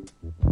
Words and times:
Música 0.00 0.49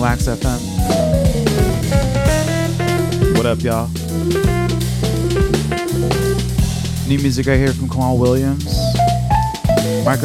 Wax 0.00 0.26
FM. 0.28 0.60
What 3.36 3.44
up, 3.44 3.60
y'all? 3.60 3.88
New 7.06 7.18
music 7.18 7.46
right 7.46 7.58
here 7.58 7.74
from 7.74 7.86
Kamaal 7.86 8.18
Williams. 8.18 8.64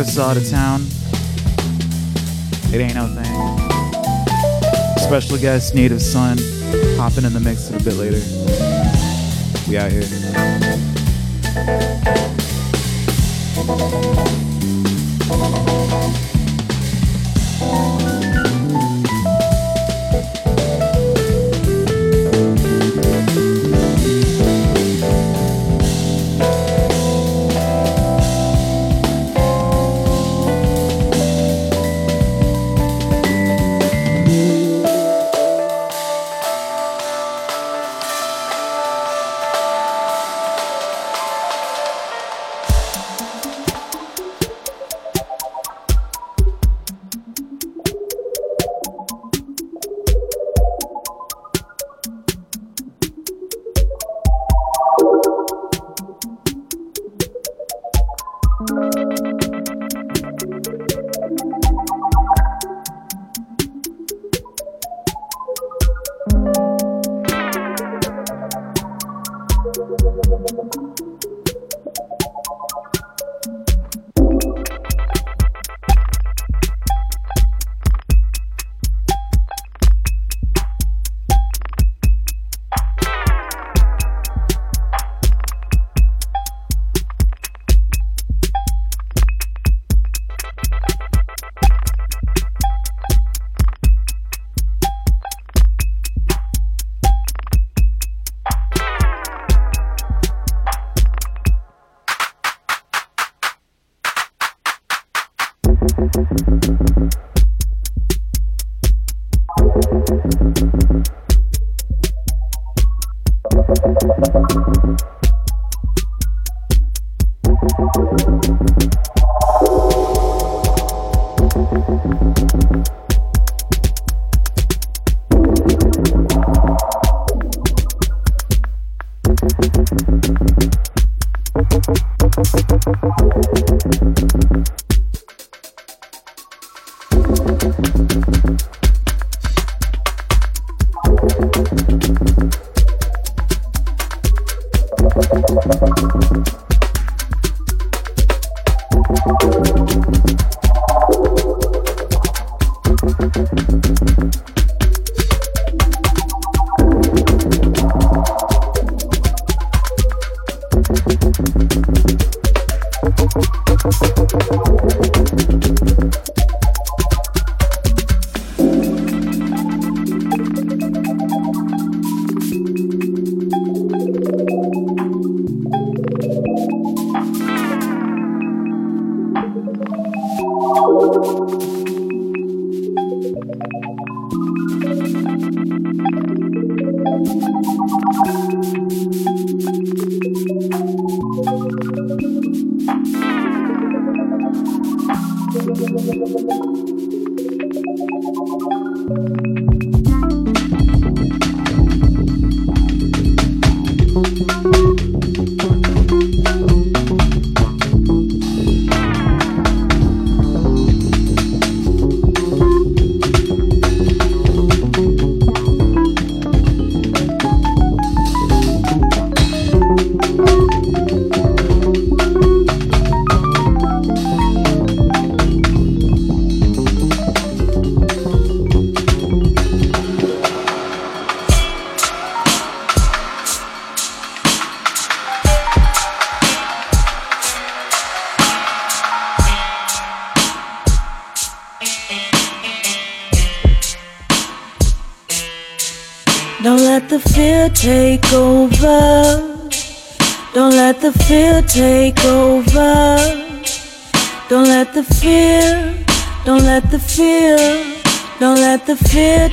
Still 0.07 0.24
out 0.24 0.38
of 0.38 0.50
town. 0.50 0.81
It 2.74 2.80
ain't 2.80 2.95
no 2.95 3.07
thing. 3.07 3.25
Special 4.98 5.38
guest, 5.38 5.75
Native 5.75 6.01
Son, 6.01 6.38
hopping 6.98 7.25
in 7.25 7.33
the 7.33 7.42
mix 7.42 7.69
a 7.69 7.74
bit 7.83 7.95
later. 7.95 8.21
We 9.68 9.78
out 9.78 9.92
here. 9.92 10.06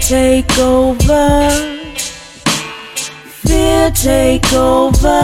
Take 0.08 0.58
over. 0.58 1.50
Fear 3.46 3.90
take 3.92 4.52
over. 4.52 5.22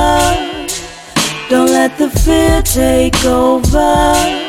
Don't 1.50 1.70
let 1.70 1.99
the 1.99 2.08
fear 2.11 2.62
take 2.62 3.25
over. 3.25 4.49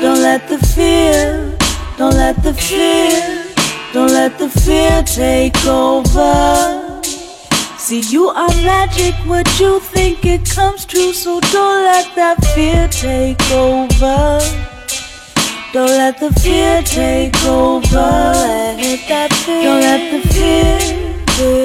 Don't 0.00 0.20
let 0.20 0.48
the 0.48 0.58
fear, 0.58 1.56
don't 1.96 2.14
let 2.14 2.42
the 2.42 2.52
fear. 2.52 3.42
Don't 3.92 4.10
let 4.10 4.38
the 4.38 4.48
fear 4.48 5.02
take 5.02 5.64
over. 5.66 7.00
See, 7.78 8.00
you 8.00 8.28
are 8.28 8.54
magic, 8.64 9.14
what 9.26 9.46
you 9.60 9.80
think 9.80 10.24
it 10.24 10.48
comes 10.50 10.84
true, 10.84 11.12
so 11.12 11.40
don't 11.40 11.84
let 11.84 12.14
that 12.16 12.44
fear 12.54 12.88
take 12.88 13.40
over. 13.52 14.71
Don't 15.72 15.88
let 15.88 16.20
the 16.20 16.30
fear 16.34 16.82
take 16.82 17.34
over. 17.46 17.80
Let 17.96 19.08
that 19.08 19.32
fear. 19.32 19.62
Don't 19.62 19.80
let 19.80 20.12
the 20.12 20.20
fear. 20.28 20.78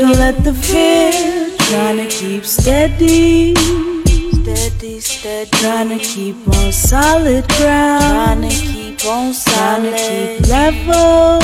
Don't 0.02 0.18
let 0.18 0.44
the 0.46 0.54
fear. 0.54 1.12
Trying 1.68 1.98
to 1.98 2.08
keep 2.08 2.46
steady. 2.46 3.54
Steady, 4.32 5.02
steady. 5.02 5.50
Trying 5.52 5.90
to 5.90 6.00
keep 6.00 6.38
on 6.48 6.72
solid 6.72 7.46
ground. 7.50 8.02
Trying 8.02 8.50
to 8.50 8.56
keep 8.56 9.06
on 9.06 9.34
solid. 9.34 9.92
Trying 9.92 10.38
to 10.38 10.38
keep 10.38 10.48
level. 10.48 11.40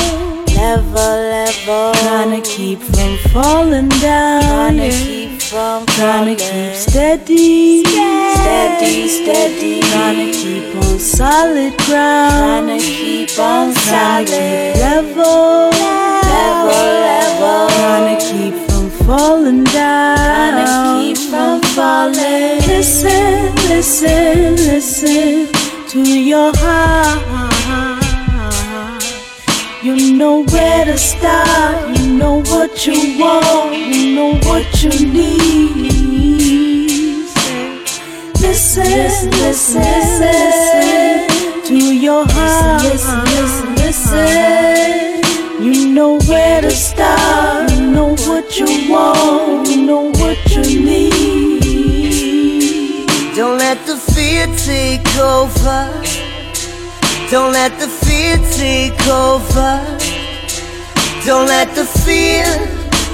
Level, 0.56 1.16
level. 1.36 1.94
Trying 1.96 2.42
to 2.42 2.50
keep 2.50 2.80
from 2.80 3.18
falling 3.34 3.90
down. 3.90 4.42
Trying 4.42 4.78
to 4.78 4.90
keep 4.90 5.43
from 5.54 5.86
Trying 5.86 6.36
to 6.36 6.44
keep 6.44 6.74
steady. 6.74 7.84
Steady, 7.86 9.08
steady. 9.08 9.82
Trying 9.82 10.18
to 10.26 10.32
keep 10.34 10.76
on 10.76 10.98
solid 11.00 11.78
ground. 11.86 12.68
Trying 12.68 12.80
to 12.80 12.86
keep 12.86 13.40
on 13.40 13.74
solid. 13.74 14.30
Level. 14.88 15.70
Level, 16.34 16.90
level. 17.08 17.70
Trying 17.70 18.18
to 18.18 18.26
keep 18.26 18.56
from 18.68 18.90
falling 19.06 19.64
down. 19.66 20.18
Trying 20.18 20.58
to 20.66 20.76
keep 20.98 21.30
from 21.30 21.62
falling. 21.76 22.58
Listen, 22.66 23.54
listen, 23.70 24.56
listen 24.56 25.48
to 25.90 26.02
your 26.02 26.52
heart. 26.56 27.53
You 29.84 30.14
know 30.14 30.46
where 30.46 30.86
to 30.86 30.98
start. 30.98 31.98
You 31.98 32.14
know 32.14 32.42
what 32.44 32.88
you 32.88 33.20
want. 33.20 33.76
You 33.76 34.16
know 34.16 34.36
what 34.48 34.82
you 34.82 34.90
need. 35.12 35.92
Listen, 38.40 39.30
listen, 39.30 39.82
listen 39.82 41.28
to 41.66 41.76
your 41.94 42.26
heart. 42.30 42.84
Listen, 42.84 43.26
listen, 43.26 43.76
listen. 43.76 45.22
You 45.62 45.90
know 45.94 46.18
where 46.30 46.62
to 46.62 46.72
start. 46.72 47.70
You 47.74 47.92
know 47.92 48.16
what 48.26 48.58
you 48.58 48.90
want. 48.90 49.68
You 49.68 49.86
know 49.86 50.12
what 50.12 50.50
you 50.50 50.64
need. 50.80 51.60
Don't 53.36 53.58
let 53.58 53.86
the 53.86 53.98
fear 53.98 54.48
take 54.56 55.06
over. 55.18 55.90
Don't 57.30 57.52
let 57.52 57.78
the 57.80 57.88
fear 58.14 58.38
take 58.52 59.02
over. 59.08 59.74
Don't 61.26 61.48
let 61.48 61.74
the 61.74 61.86
fear, 62.06 62.46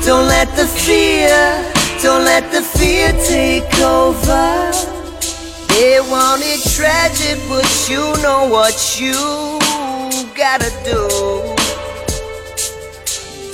don't 0.06 0.27
let 0.27 0.48
the 0.60 0.68
fear, 0.68 1.39
don't 2.03 2.25
let 2.25 2.51
the 2.51 2.62
fear 2.62 3.08
take 3.34 3.74
over. 3.79 4.48
They 5.70 6.00
want 6.13 6.41
it 6.53 6.62
tragic, 6.75 7.38
but 7.48 7.70
you 7.89 8.03
know 8.24 8.41
what 8.56 8.77
you 9.00 9.18
gotta 10.36 10.72
do. 10.91 11.01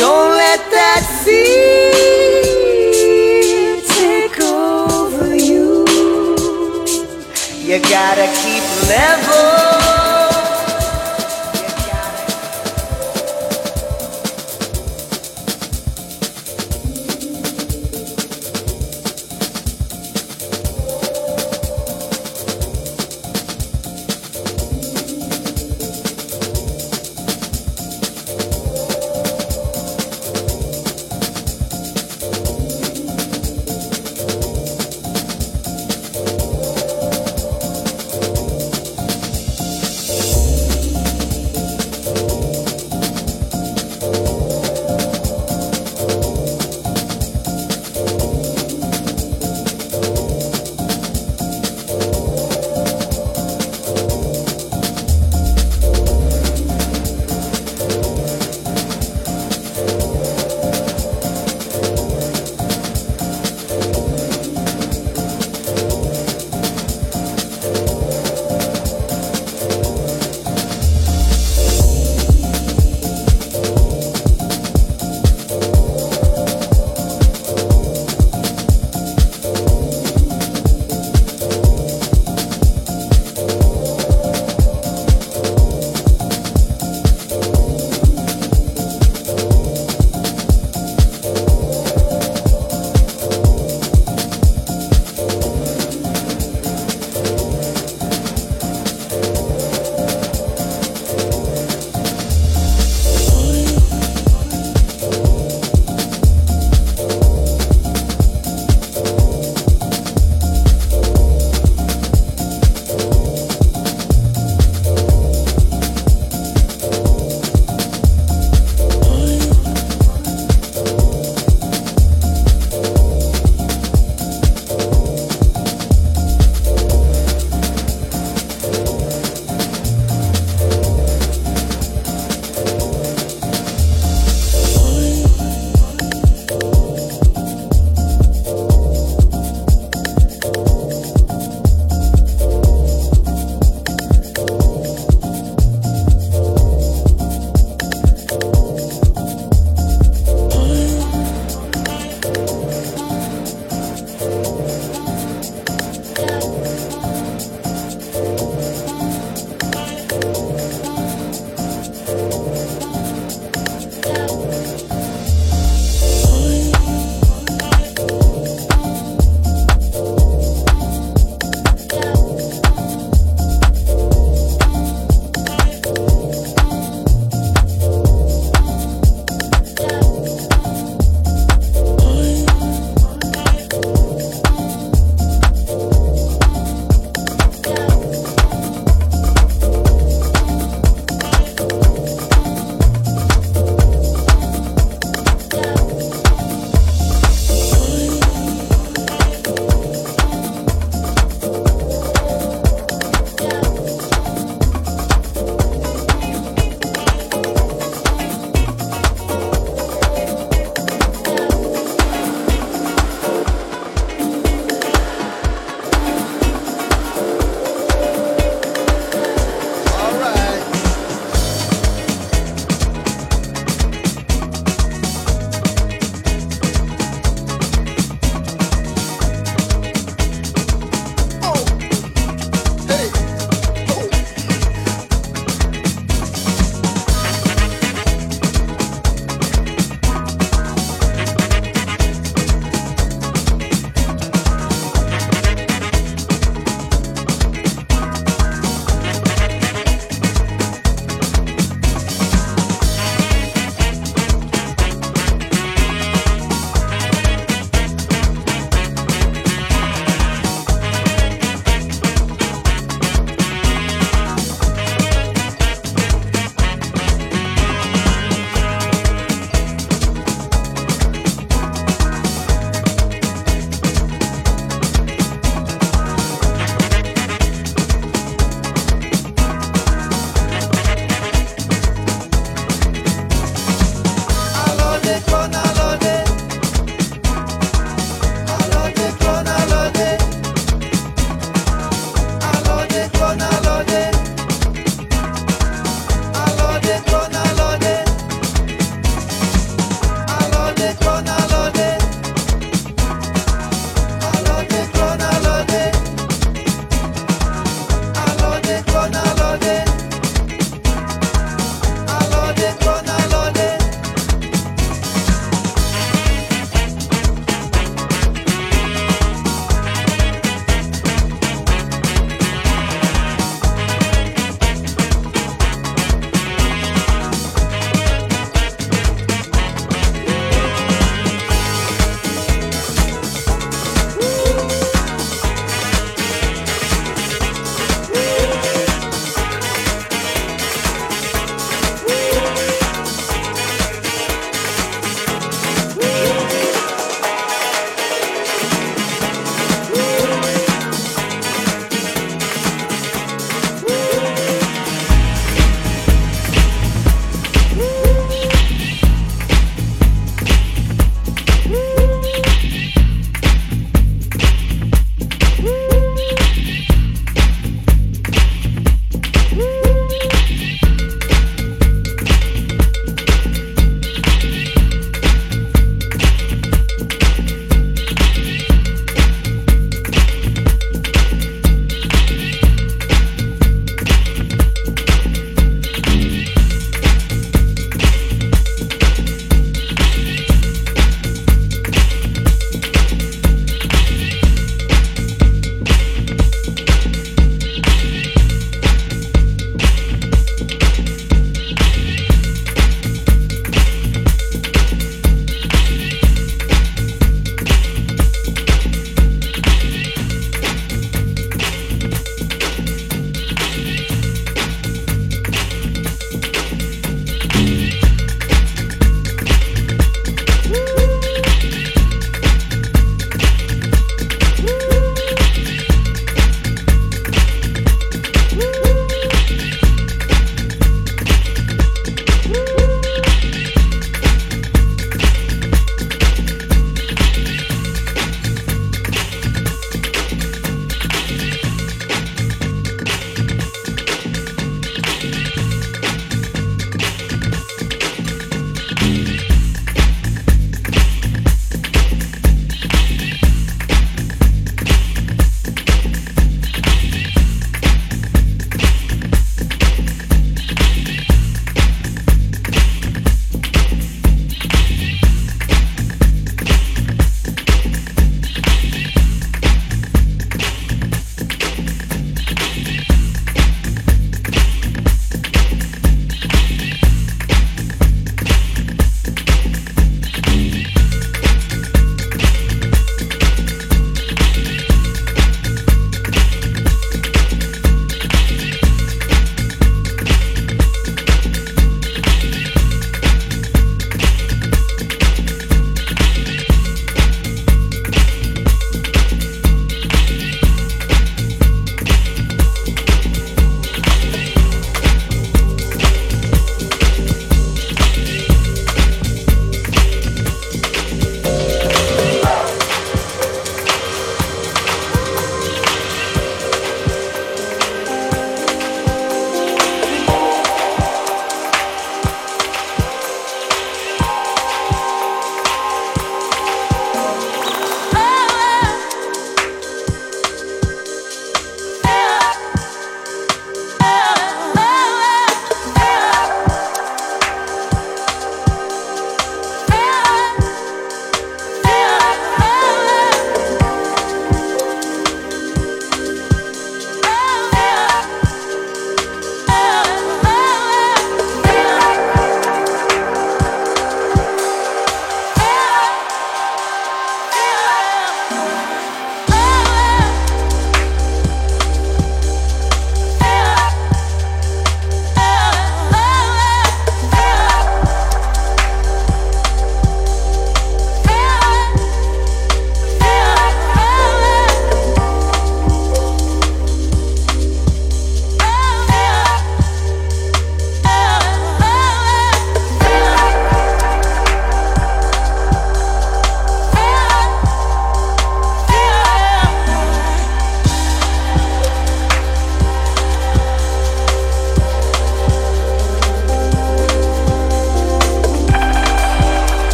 Don't 0.00 0.32
let 0.44 0.60
that 0.76 1.02
fear 1.24 2.00
take 3.96 4.38
over 4.40 5.34
you. 5.34 5.86
You 7.66 7.76
gotta 7.96 8.26
keep 8.42 8.64
level. 8.88 9.79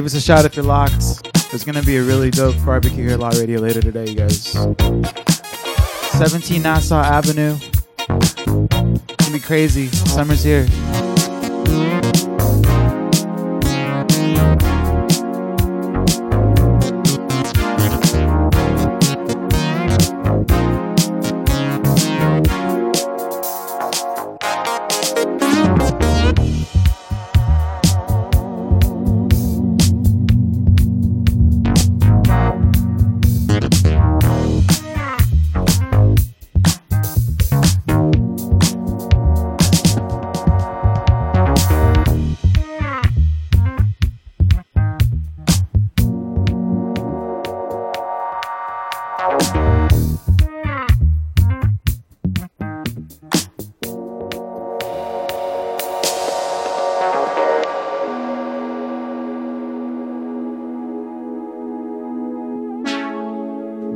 Give 0.00 0.06
us 0.06 0.14
a 0.14 0.20
shout 0.22 0.46
if 0.46 0.56
you're 0.56 0.64
locked. 0.64 1.28
There's 1.50 1.62
gonna 1.62 1.82
be 1.82 1.98
a 1.98 2.02
really 2.02 2.30
dope 2.30 2.56
barbecue 2.64 3.04
here 3.04 3.10
at 3.10 3.20
Lot 3.20 3.34
Radio 3.34 3.60
later 3.60 3.82
today, 3.82 4.08
you 4.08 4.14
guys. 4.14 4.38
17 6.16 6.62
Nassau 6.62 7.02
Avenue. 7.02 7.58
It's 8.08 8.34
gonna 8.46 9.30
be 9.30 9.40
crazy. 9.40 9.88
Summer's 9.88 10.42
here. 10.42 10.66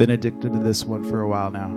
Been 0.04 0.10
addicted 0.10 0.52
to 0.52 0.58
this 0.58 0.84
one 0.84 1.02
for 1.02 1.22
a 1.22 1.26
while 1.26 1.50
now. 1.50 1.70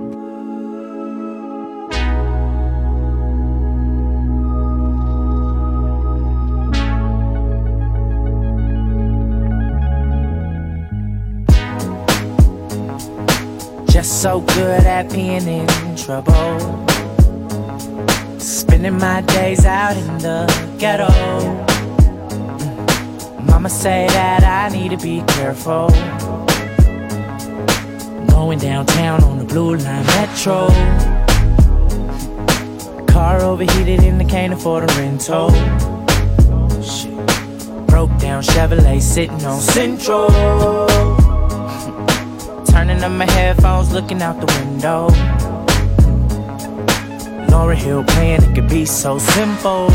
Just 13.90 14.22
so 14.22 14.42
good 14.42 14.84
at 14.84 15.10
being 15.10 15.48
in 15.48 15.96
trouble. 15.96 16.60
Spending 18.42 18.98
my 18.98 19.22
days 19.22 19.63
out 19.63 19.96
in 19.96 20.18
the 20.18 20.76
ghetto. 20.78 21.08
Mm. 22.58 23.46
Mama 23.46 23.70
say 23.70 24.06
that 24.10 24.44
I 24.44 24.68
need 24.76 24.90
to 24.90 24.98
be 24.98 25.24
careful. 25.28 25.88
Going 28.47 28.60
downtown 28.60 29.21
on 29.25 29.39
the 29.39 29.43
blue 29.43 29.75
line 29.75 30.05
metro. 30.05 30.67
Car 33.12 33.41
overheated 33.41 33.99
and 34.05 34.21
I 34.21 34.23
can't 34.23 34.53
afford 34.53 34.89
a 34.89 34.93
rental. 34.95 35.49
Broke 37.88 38.17
down 38.19 38.41
Chevrolet 38.41 39.01
sitting 39.01 39.43
on 39.43 39.60
Central. 39.60 40.27
Turning 42.67 43.03
up 43.03 43.12
my 43.12 43.29
headphones, 43.29 43.91
looking 43.91 44.21
out 44.21 44.39
the 44.39 44.47
window. 44.62 45.10
Lauryn 47.49 47.75
Hill 47.75 48.05
playing, 48.05 48.43
it 48.43 48.55
could 48.55 48.69
be 48.69 48.86
so 48.86 49.19
simple. 49.19 49.89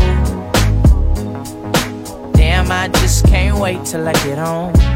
Damn, 2.33 2.71
I 2.71 2.87
just 2.99 3.25
can't 3.25 3.57
wait 3.57 3.83
till 3.83 4.07
I 4.07 4.13
get 4.13 4.37
home. 4.37 4.92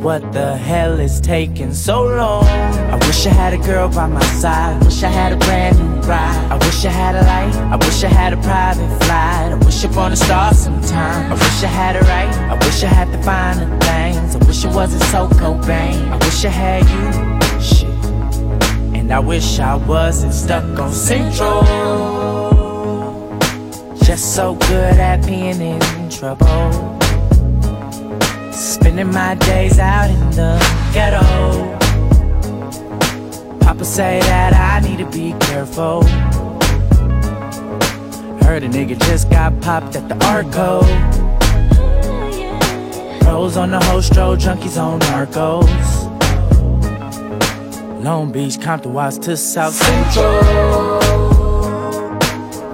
What 0.00 0.32
the 0.32 0.56
hell 0.56 0.98
is 0.98 1.20
taking 1.20 1.74
so 1.74 2.04
long? 2.04 2.44
I 2.44 2.96
wish 3.06 3.26
I 3.26 3.34
had 3.34 3.52
a 3.52 3.58
girl 3.58 3.86
by 3.90 4.06
my 4.06 4.22
side. 4.40 4.80
I 4.80 4.84
wish 4.86 5.02
I 5.02 5.08
had 5.08 5.34
a 5.34 5.36
brand 5.36 5.78
new 5.78 6.00
ride. 6.08 6.50
I 6.50 6.56
wish 6.56 6.86
I 6.86 6.88
had 6.88 7.16
a 7.16 7.20
light. 7.20 7.54
I 7.70 7.76
wish 7.76 8.02
I 8.02 8.08
had 8.08 8.32
a 8.32 8.38
private 8.38 8.88
flight. 9.04 9.52
I 9.52 9.54
wish 9.62 9.84
upon 9.84 10.12
a 10.12 10.16
star 10.16 10.54
sometime. 10.54 11.30
I 11.30 11.34
wish 11.34 11.62
I 11.62 11.66
had 11.66 11.96
it 11.96 12.02
right. 12.04 12.34
I 12.34 12.54
wish 12.64 12.82
I 12.82 12.86
had 12.86 13.12
the 13.12 13.22
finer 13.22 13.66
things. 13.80 14.36
I 14.36 14.38
wish 14.46 14.64
it 14.64 14.72
wasn't 14.74 15.02
so 15.02 15.28
Cobain. 15.38 16.08
I 16.08 16.16
wish 16.24 16.46
I 16.46 16.48
had 16.48 16.82
you. 16.88 17.60
Shit. 17.60 18.04
And 18.96 19.12
I 19.12 19.18
wish 19.18 19.58
I 19.58 19.74
wasn't 19.74 20.32
stuck 20.32 20.78
on 20.78 20.92
Central. 20.94 21.60
Just 24.02 24.34
so 24.34 24.54
good 24.54 24.98
at 24.98 25.26
being 25.26 25.60
in 25.60 26.08
trouble. 26.08 27.00
Spending 28.60 29.10
my 29.10 29.36
days 29.36 29.78
out 29.78 30.10
in 30.10 30.20
the 30.32 30.58
ghetto. 30.92 31.22
Papa 33.60 33.86
say 33.86 34.20
that 34.20 34.52
I 34.52 34.86
need 34.86 34.98
to 34.98 35.06
be 35.10 35.32
careful. 35.46 36.02
Heard 38.44 38.62
a 38.62 38.68
nigga 38.68 39.00
just 39.00 39.30
got 39.30 39.58
popped 39.62 39.96
at 39.96 40.10
the 40.10 40.26
Arco. 40.26 40.82
Pros 43.24 43.56
on 43.56 43.70
the 43.70 43.80
hostro, 43.80 44.36
junkies 44.36 44.76
on 44.78 45.00
narcos. 45.00 45.64
Long 48.04 48.30
Beach, 48.30 48.60
Compton, 48.60 48.92
Watts 48.92 49.16
to 49.20 49.38
South 49.38 49.72
Central. 49.72 51.00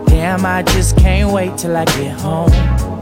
Damn, 0.06 0.44
I 0.44 0.64
just 0.64 0.96
can't 0.96 1.32
wait 1.32 1.56
till 1.56 1.76
I 1.76 1.84
get 1.84 2.18
home. 2.18 2.95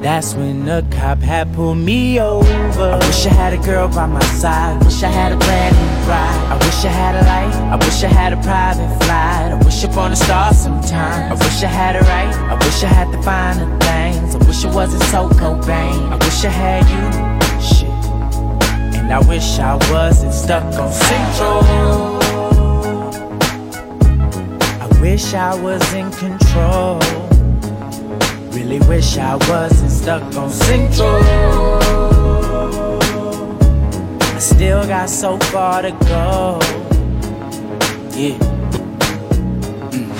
That's 0.00 0.32
when 0.32 0.64
the 0.64 0.82
cop 0.90 1.18
had 1.18 1.52
pulled 1.52 1.76
me 1.76 2.18
over. 2.18 2.48
I 2.48 2.96
wish 3.06 3.26
I 3.26 3.34
had 3.34 3.52
a 3.52 3.58
girl 3.58 3.86
by 3.86 4.06
my 4.06 4.20
side. 4.40 4.80
I 4.80 4.84
Wish 4.86 5.02
I 5.02 5.08
had 5.08 5.32
a 5.32 5.36
brand 5.36 5.76
new 5.76 6.08
ride. 6.08 6.52
I 6.52 6.56
wish 6.64 6.84
I 6.86 6.88
had 6.88 7.14
a 7.16 7.22
light. 7.28 7.54
I 7.70 7.76
wish 7.76 8.02
I 8.02 8.08
had 8.08 8.32
a 8.32 8.36
private 8.36 8.88
flight. 9.04 9.52
I 9.52 9.62
wish 9.62 9.84
upon 9.84 10.12
a 10.12 10.16
star 10.16 10.54
sometime. 10.54 11.30
I 11.30 11.34
wish 11.34 11.62
I 11.62 11.66
had 11.66 11.96
it 11.96 12.02
right. 12.02 12.34
I 12.34 12.54
wish 12.64 12.82
I 12.82 12.88
had 12.88 13.12
the 13.12 13.22
finer 13.22 13.66
things. 13.80 14.34
I 14.34 14.38
wish 14.46 14.64
it 14.64 14.74
wasn't 14.74 15.02
so 15.04 15.28
Cobain. 15.28 16.10
I 16.10 16.16
wish 16.16 16.44
I 16.46 16.48
had 16.48 16.84
you. 16.88 17.60
Shit. 17.60 17.90
And 18.96 19.12
I 19.12 19.20
wish 19.28 19.58
I 19.58 19.74
wasn't 19.92 20.32
stuck 20.32 20.64
on 20.64 20.90
Central. 20.90 21.60
I 24.80 25.00
wish 25.02 25.34
I 25.34 25.54
was 25.60 25.92
in 25.92 26.10
control. 26.12 27.29
Really 28.70 28.86
wish 28.86 29.18
I 29.18 29.34
wasn't 29.34 29.90
stuck 29.90 30.22
on 30.36 30.48
Central. 30.48 31.20
I 34.22 34.38
still 34.38 34.86
got 34.86 35.10
so 35.10 35.36
far 35.50 35.82
to 35.82 35.90
go. 35.90 36.60
Yeah. 38.14 38.38
Mm. 39.90 40.10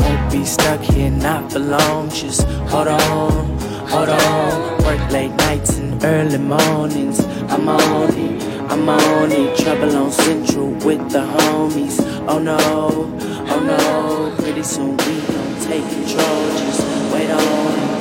Won't 0.00 0.30
be 0.30 0.44
stuck 0.44 0.82
here 0.82 1.10
not 1.10 1.50
for 1.50 1.60
long. 1.60 2.10
Just 2.10 2.42
hold 2.68 2.88
on, 2.88 3.58
hold 3.88 4.10
on. 4.10 4.84
Work 4.84 5.10
late 5.10 5.34
nights 5.36 5.78
and 5.78 6.04
early 6.04 6.36
mornings. 6.36 7.20
I'm 7.48 7.70
on 7.70 8.14
it, 8.18 8.42
I'm 8.70 8.86
on 8.86 9.32
it. 9.32 9.56
Trouble 9.56 9.96
on 9.96 10.12
Central 10.12 10.68
with 10.84 11.10
the 11.10 11.20
homies. 11.20 11.98
Oh 12.28 12.38
no, 12.38 12.58
no. 13.68 14.34
Pretty 14.38 14.62
soon 14.62 14.96
we 14.96 15.20
gon' 15.20 15.60
take 15.60 15.84
control. 15.84 16.48
Just 16.58 17.12
wait 17.12 17.30
on 17.30 17.97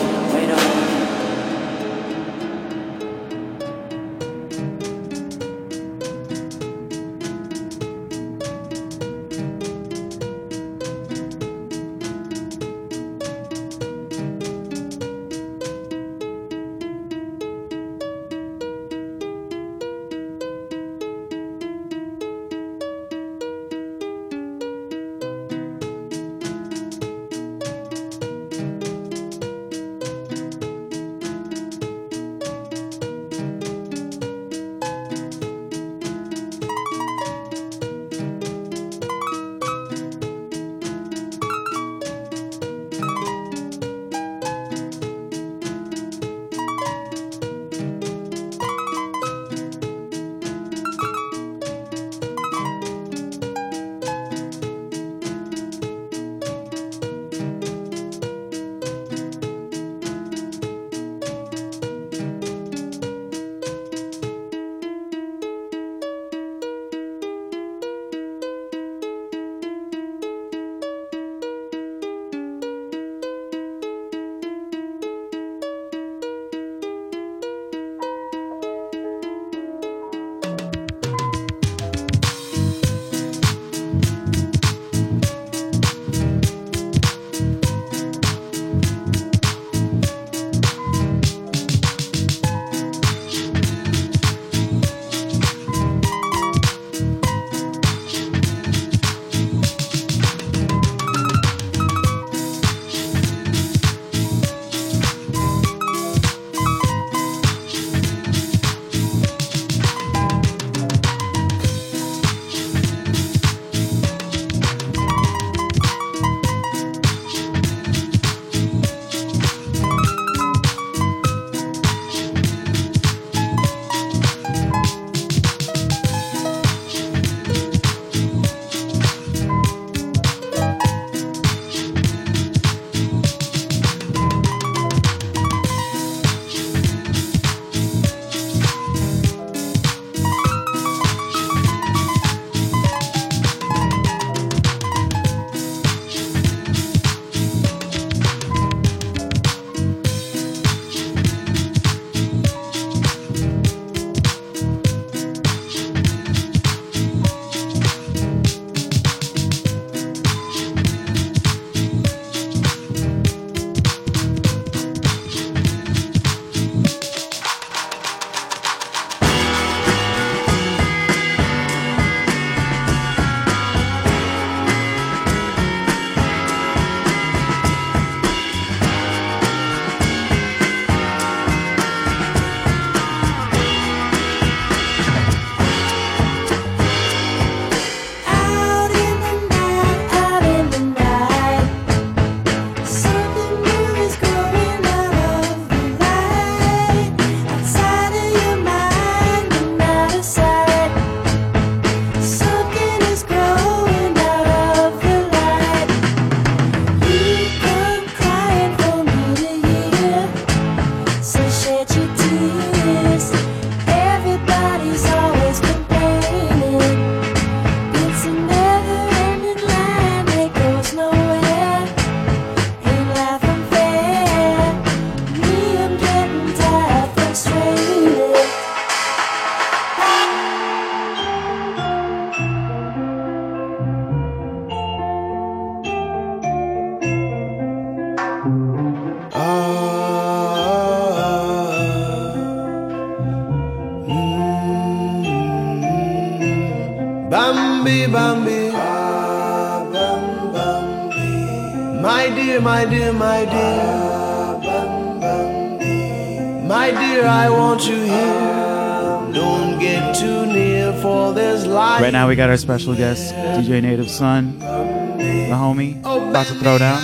got 262.38 262.52
our 262.52 262.58
special 262.58 262.94
guest, 262.94 263.34
DJ 263.34 263.82
Native 263.82 264.12
Son, 264.12 264.60
the 264.60 265.58
homie, 265.58 265.98
about 266.02 266.46
to 266.46 266.54
throw 266.54 266.78
down. 266.78 267.02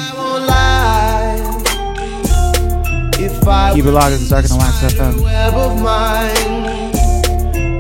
Keep 3.74 3.86
it 3.86 3.92
locked, 3.92 4.14
it's 4.14 4.30
Darker 4.30 4.48
Than 4.48 4.60
Wax 4.60 4.84
FM. 4.84 5.24
Web 5.24 5.54
of 5.56 5.82
mine. 5.82 6.94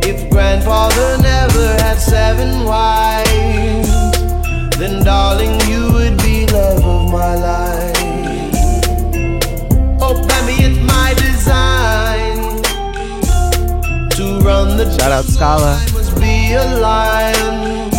If 0.04 0.32
grandfather 0.32 1.22
never 1.22 1.68
had 1.84 2.00
seven 2.00 2.63
wives, 2.66 3.88
then 4.80 5.04
darling, 5.04 5.62
you 5.70 5.94
would 5.94 6.18
be 6.24 6.48
love 6.48 6.84
of 6.84 7.12
my 7.12 7.36
life. 7.36 7.98
Oh, 10.02 10.16
baby, 10.28 10.63
it's 10.63 10.80
my 10.88 11.13
design 11.18 12.64
to 14.18 14.43
run 14.43 14.76
the 14.76 14.91
Shout 14.97 15.12
out 15.12 15.26
Scala. 15.26 15.93
Be 16.44 16.56
a 16.56 16.66
lion 16.78 17.89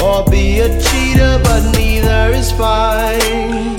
or 0.00 0.24
be 0.30 0.60
a 0.60 0.68
cheater, 0.80 1.38
but 1.44 1.62
neither 1.76 2.32
is 2.32 2.50
fine. 2.52 3.76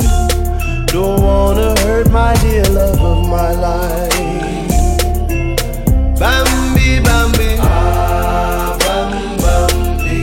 Don't 0.85 1.19
wanna 1.23 1.73
hurt 1.81 2.11
my 2.11 2.35
dear 2.43 2.63
love 2.65 3.01
of 3.01 3.27
my 3.27 3.51
life. 3.67 4.13
Bambi, 6.21 6.99
Bambi. 7.07 7.49
Ah, 7.59 8.77
Bambi. 8.85 10.19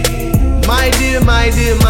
My 0.69 0.91
dear, 0.99 1.21
my 1.21 1.51
dear, 1.51 1.75
my 1.79 1.88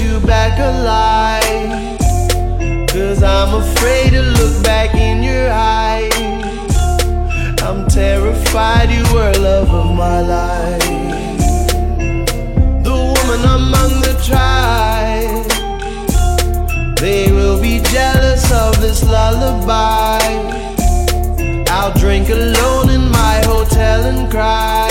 You 0.00 0.20
back 0.20 0.58
a 0.58 0.70
lie. 0.84 1.96
Cause 2.88 3.22
I'm 3.22 3.54
afraid 3.54 4.10
to 4.10 4.22
look 4.22 4.62
back 4.62 4.94
in 4.94 5.22
your 5.22 5.50
eyes. 5.50 6.12
I'm 7.62 7.86
terrified 7.88 8.90
you 8.90 9.02
were 9.14 9.32
love 9.34 9.70
of 9.70 9.96
my 9.96 10.20
life. 10.20 10.80
The 12.84 12.96
woman 13.14 13.40
among 13.58 13.92
the 14.06 14.14
tribe. 14.24 15.46
They 16.98 17.32
will 17.32 17.60
be 17.60 17.80
jealous 17.92 18.50
of 18.52 18.80
this 18.80 19.02
lullaby. 19.04 20.20
I'll 21.68 21.92
drink 21.98 22.28
alone 22.28 22.90
in 22.90 23.10
my 23.10 23.42
hotel 23.44 24.04
and 24.04 24.30
cry. 24.30 24.88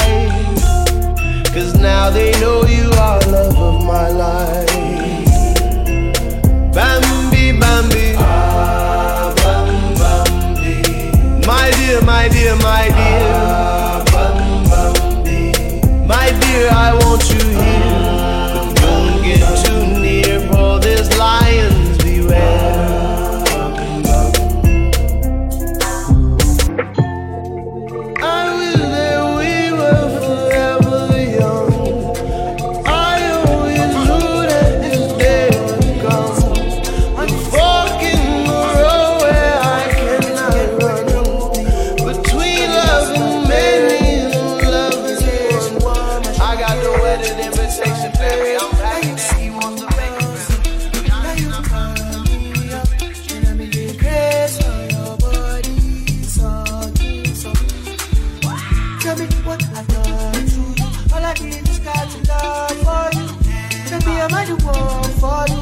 Cause 1.54 1.76
now 1.76 2.10
they 2.10 2.32
know 2.42 2.66
you 2.66 2.90
are 3.00 3.20
love 3.32 3.58
of 3.58 3.86
my 3.86 4.10
life. 4.10 4.83
Dear, 11.86 12.02
my 12.04 12.28
dear, 12.30 12.56
my 12.58 12.88
dear. 12.88 13.32
Ah. 13.34 14.04
My 16.08 16.28
dear, 16.42 16.70
I 16.70 16.94
want 17.02 17.24
you 17.32 17.43
I. 59.90 61.14
All 61.14 61.26
I 61.26 61.34
need 61.42 61.68
is 61.70 61.80
love 62.30 62.78
for 62.86 63.08
you. 63.18 63.28
Tell 63.90 64.02
me 64.06 64.14
am 64.20 64.34
I 64.34 64.46
the 64.46 64.56
one 64.64 65.12
for 65.22 65.44
you? 65.52 65.62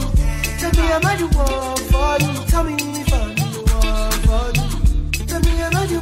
Tell 0.60 0.72
me 0.78 0.92
am 0.92 1.06
I 1.06 1.16
the 1.16 1.28
one 1.38 1.78
for 1.92 2.14
you? 2.24 2.32
Tell 2.48 2.64
me 2.64 2.74
I'm 2.74 4.22
you. 5.92 6.02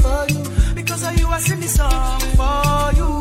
For 0.00 0.26
you? 0.32 0.74
Because 0.74 1.02
of 1.04 1.18
you 1.18 1.28
I 1.28 1.38
sing 1.38 1.60
this 1.60 1.74
song 1.74 2.20
for. 2.36 2.92
You 2.96 3.19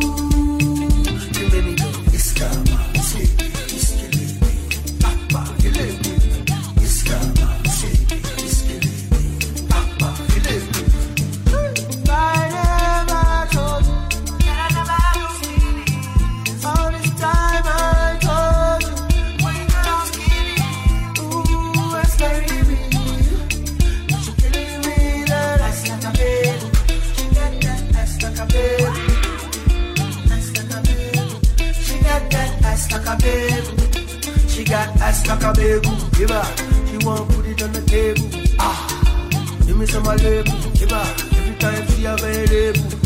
got 34.70 35.02
ass 35.02 35.28
like 35.28 35.44
a 35.44 35.54
baby. 35.54 35.90
Give 36.18 36.30
her. 36.30 36.44
She 36.88 36.98
want 37.06 37.30
put 37.30 37.46
it 37.46 37.62
on 37.64 37.74
the 37.74 37.82
table. 37.82 38.30
Ah. 38.60 39.00
Give 39.66 39.78
me 39.78 39.86
some 39.86 40.08
of 40.08 40.24
label, 40.24 40.52
give 40.74 40.92
her 40.92 41.16
every 41.38 41.56
time 41.60 41.88
she 41.88 42.06
available. 42.06 42.99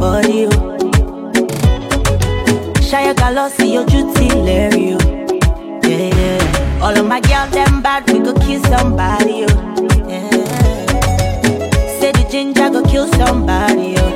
body 0.00 0.46
oh. 0.46 0.50
o. 0.54 0.68
Ṣayẹ̀ká 2.88 3.28
lọ 3.36 3.44
sí 3.56 3.66
ojú 3.80 4.00
tí 4.14 4.24
ilẹ̀ 4.36 4.64
yeah 4.76 4.96
oh. 4.96 6.18
yeah. 6.20 6.84
All 6.84 6.96
of 7.00 7.06
my 7.06 7.20
girls 7.28 7.50
dem 7.56 7.82
bad, 7.82 8.02
we 8.10 8.18
go 8.26 8.32
kill 8.44 8.60
somebody 8.70 9.44
o. 9.44 9.52
Yeah. 10.12 10.30
Say 11.98 12.12
the 12.16 12.24
ginger 12.30 12.68
go 12.74 12.80
kill 12.90 13.06
somebody 13.18 13.88
o. 14.02 14.06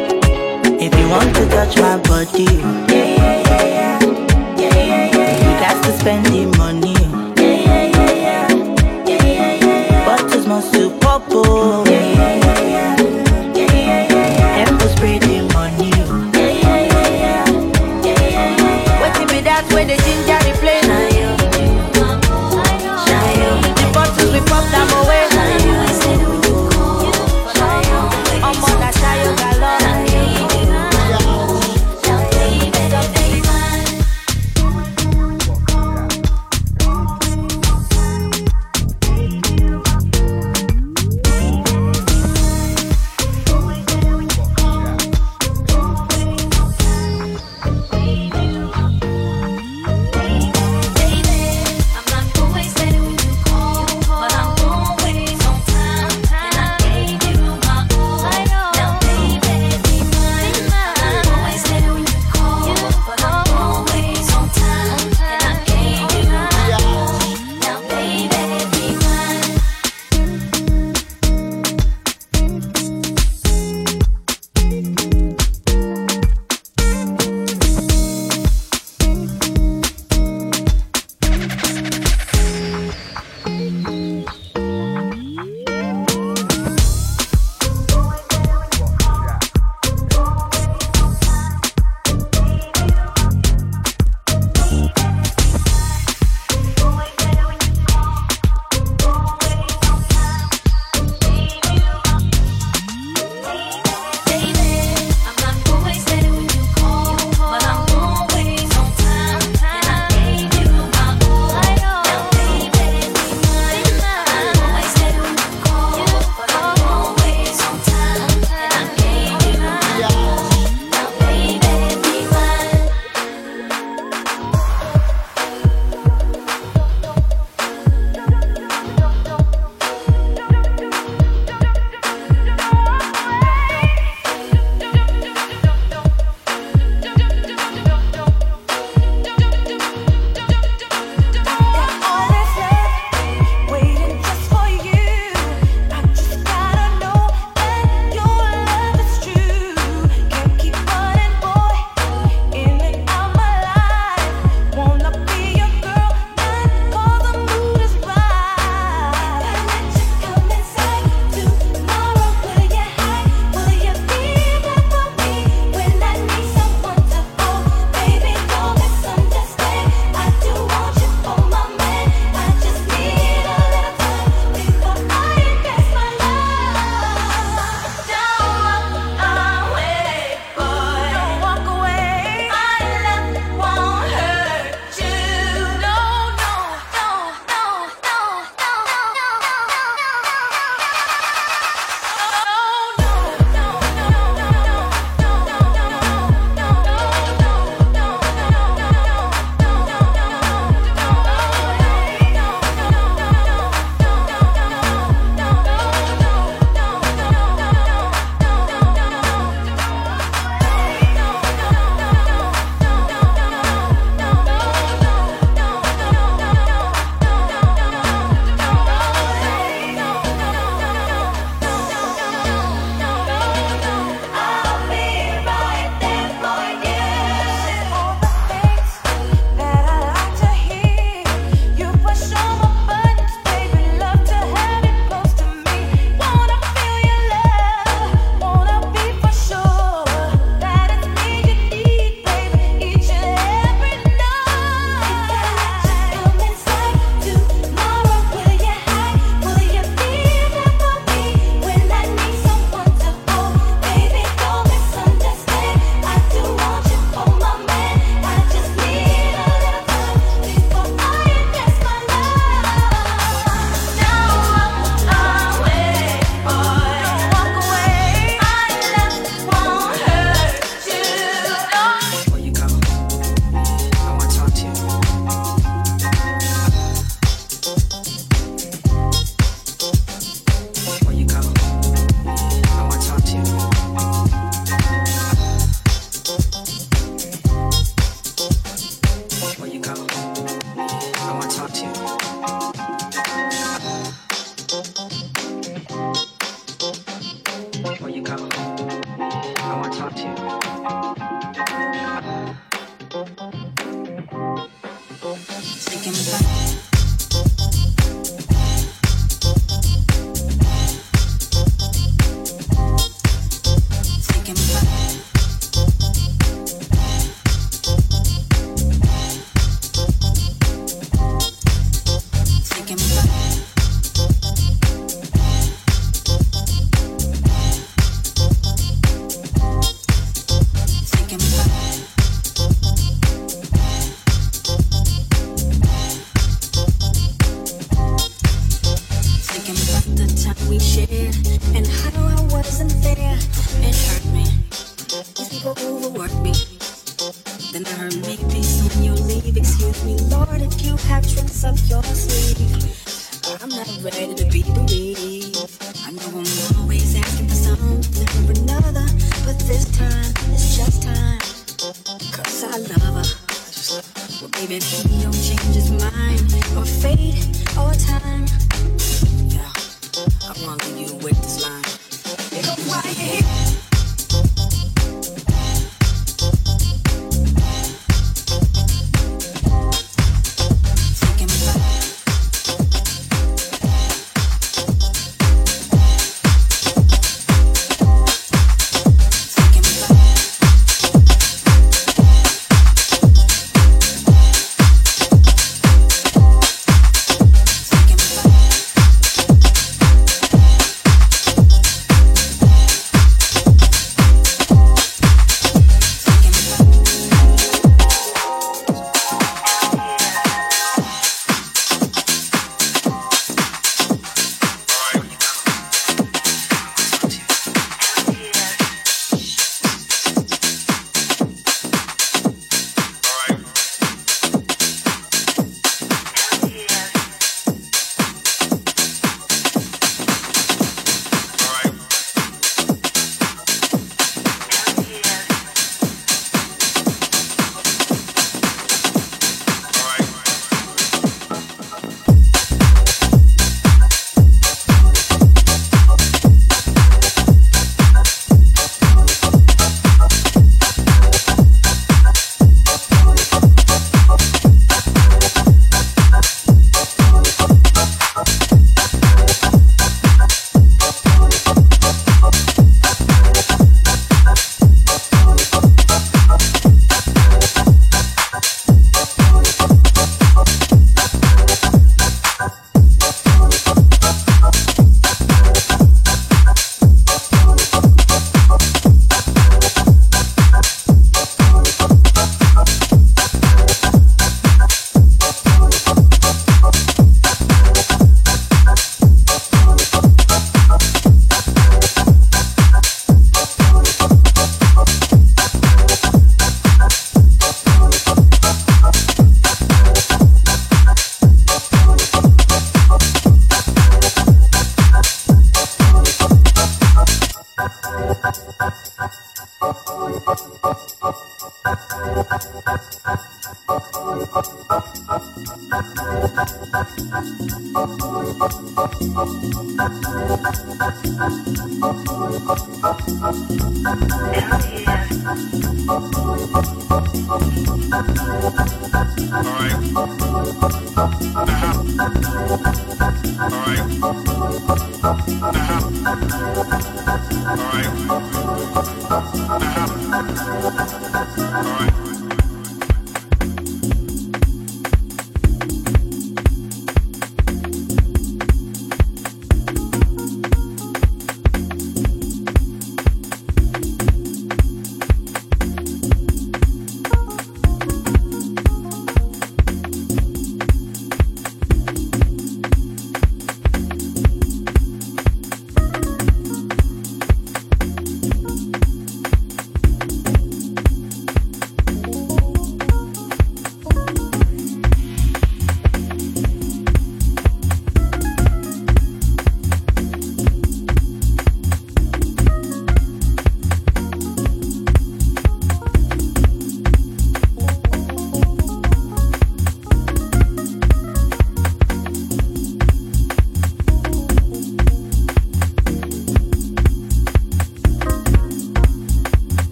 If 0.84 0.92
you 0.98 1.06
want 1.14 1.30
to 1.36 1.44
touch 1.54 1.74
my 1.84 1.96
body 2.08 2.46
o. 2.48 2.68
Yeah, 2.92 3.06
yeah, 3.18 3.50
yeah, 3.50 3.64
yeah. 3.76 3.98
Yeah, 4.60 4.74
yeah, 4.90 5.16
yeah, 5.16 5.18
yeah. 5.18 5.42
You 5.44 5.52
got 5.64 5.76
to 5.84 5.90
spend 5.98 6.22
the 6.32 6.42
money 6.58 6.94
o. 7.04 7.08
Yeah, 7.42 7.56
yeah, 7.68 7.84
yeah, 7.96 8.24
yeah. 8.26 8.48
Yeah, 9.10 9.26
yeah, 9.38 9.52
yeah, 9.64 9.90
yeah. 9.90 10.06
Bottles 10.06 10.46
must 10.46 10.72
to 10.74 10.90
pop 11.02 11.22
o. 11.30 11.42
Oh. 11.44 11.91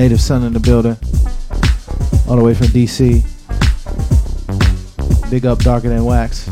Native 0.00 0.22
Son 0.22 0.44
in 0.44 0.54
the 0.54 0.60
building. 0.60 0.96
All 2.26 2.36
the 2.36 2.42
way 2.42 2.54
from 2.54 2.68
DC. 2.68 3.20
Big 5.30 5.44
up 5.44 5.58
Darker 5.58 5.90
Than 5.90 6.06
Wax. 6.06 6.46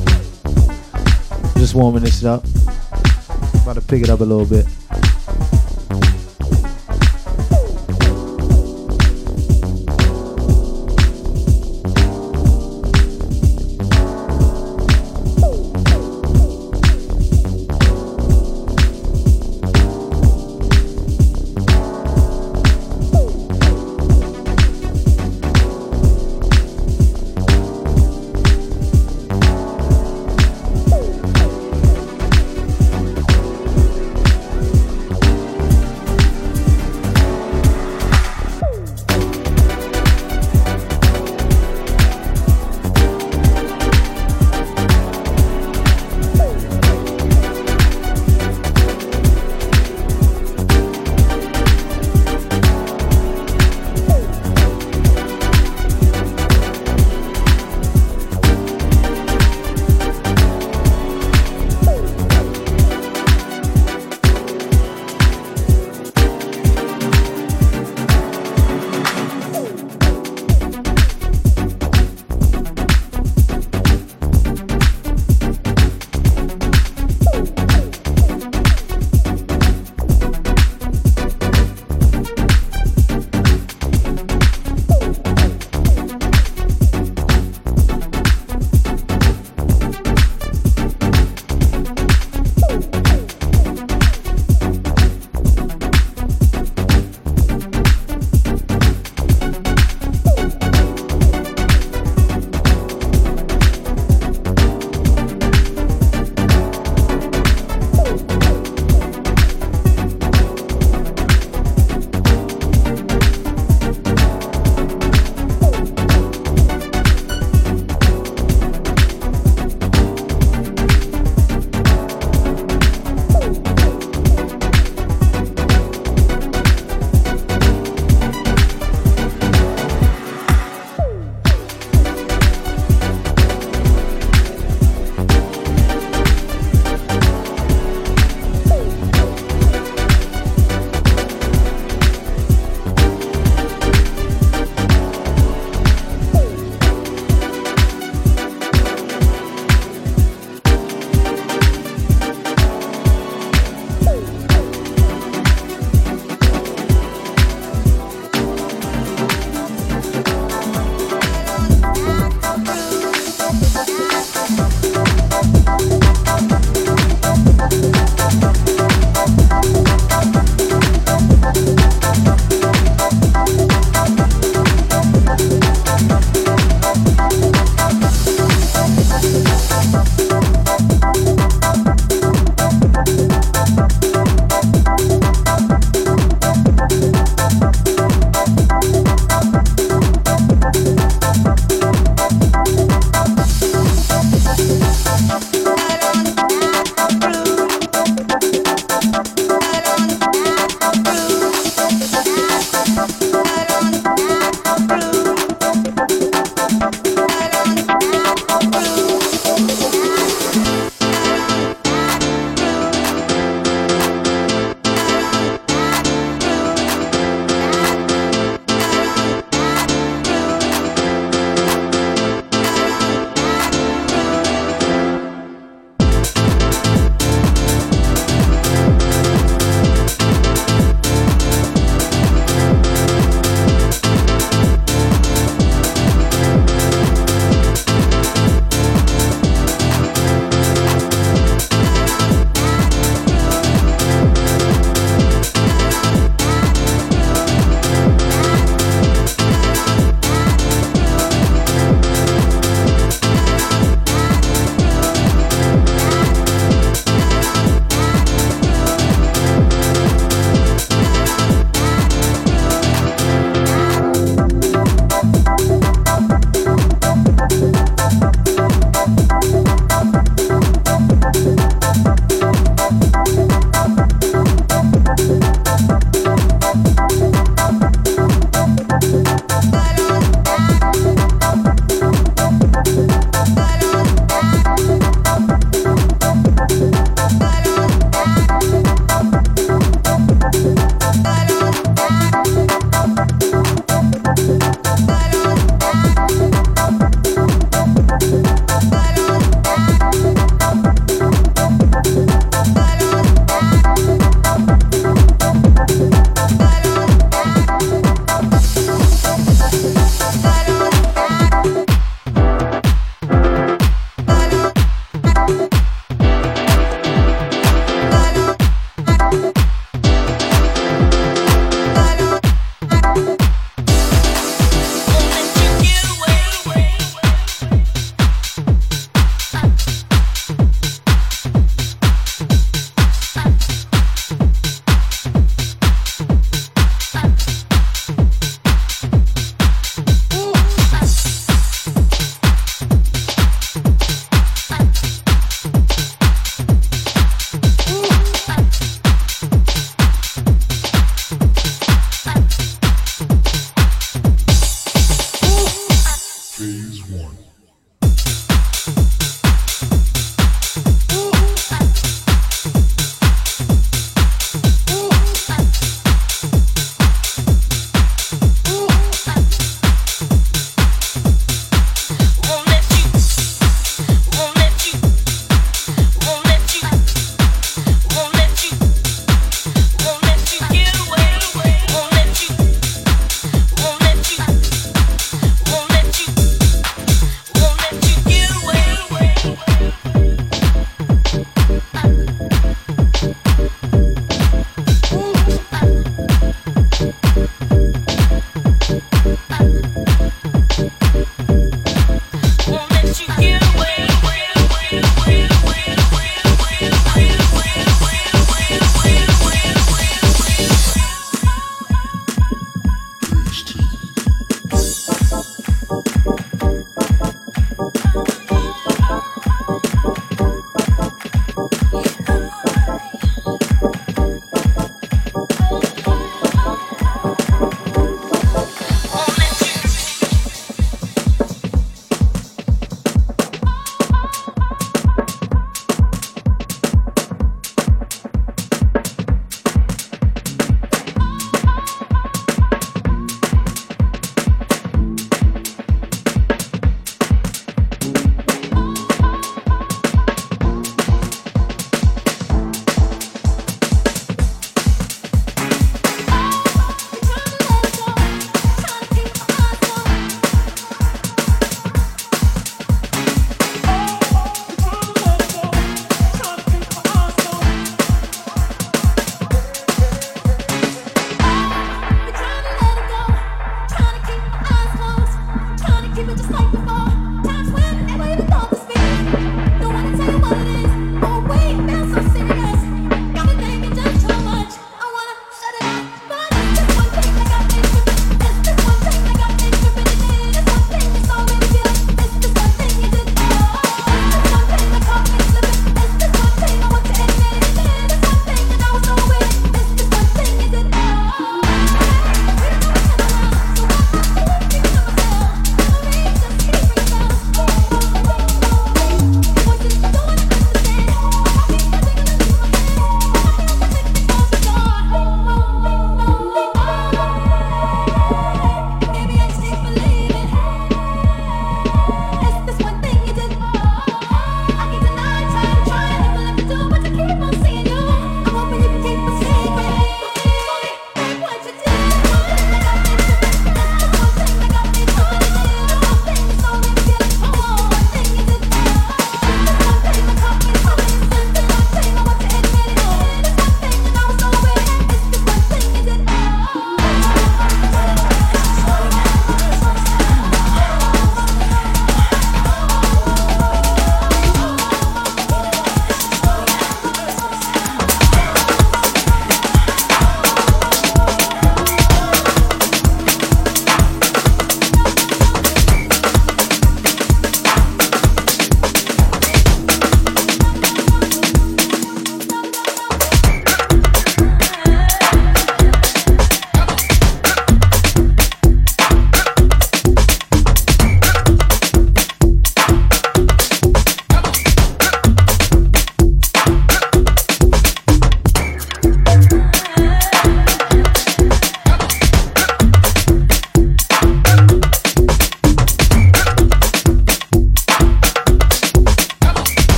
Just 1.56 1.74
warming 1.74 2.02
this 2.02 2.22
up. 2.26 2.44
About 3.62 3.76
to 3.76 3.80
pick 3.80 4.02
it 4.02 4.10
up 4.10 4.20
a 4.20 4.24
little 4.24 4.44
bit. 4.44 4.66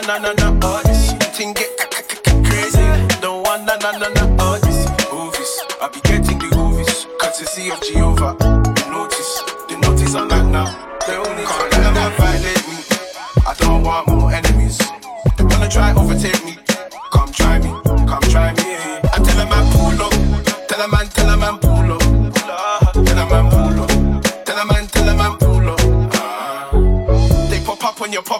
want 0.00 0.22
na 0.22 0.32
na 0.32 0.50
na 0.50 0.66
all 0.66 0.82
this. 0.82 1.12
Thing 1.36 1.52
get 1.52 1.76
crazy. 2.44 3.06
Don't 3.20 3.42
want 3.42 3.64
na 3.66 3.76
na 3.76 3.92
na 3.98 4.08
na 4.08 4.44
all 4.44 4.58
this. 4.60 4.88
Movies, 5.12 5.60
I 5.80 5.88
be 5.88 6.00
getting 6.00 6.38
the 6.38 6.56
movies. 6.56 7.06
Courtesy 7.18 7.70
of 7.70 7.80
Jehovah. 7.82 8.49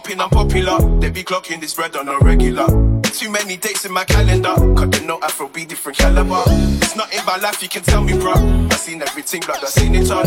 popping, 0.01 0.21
I'm 0.21 0.31
popular. 0.31 0.79
They 1.01 1.11
be 1.11 1.23
clocking 1.23 1.61
this 1.61 1.75
bread 1.75 1.95
on 1.97 2.09
a 2.09 2.19
regular. 2.21 2.67
Too 3.03 3.31
many 3.31 3.57
dates 3.57 3.85
in 3.85 3.93
my 3.93 4.05
calendar. 4.05 4.55
Cause 4.55 4.91
they 4.91 5.05
know 5.05 5.19
Afro 5.23 5.49
be 5.49 5.65
different 5.65 5.99
caliber. 5.99 6.43
It's 6.83 6.97
not 6.97 7.13
in 7.13 7.25
my 7.27 7.37
life, 7.37 7.63
you 7.63 7.69
can 7.69 7.83
tell 7.83 8.03
me, 8.03 8.15
bro. 8.15 8.33
I 8.33 8.77
seen 8.77 9.03
everything, 9.03 9.43
blood, 9.43 9.63
I 9.63 9.67
seen 9.67 9.95
it 9.95 10.11
all. 10.11 10.25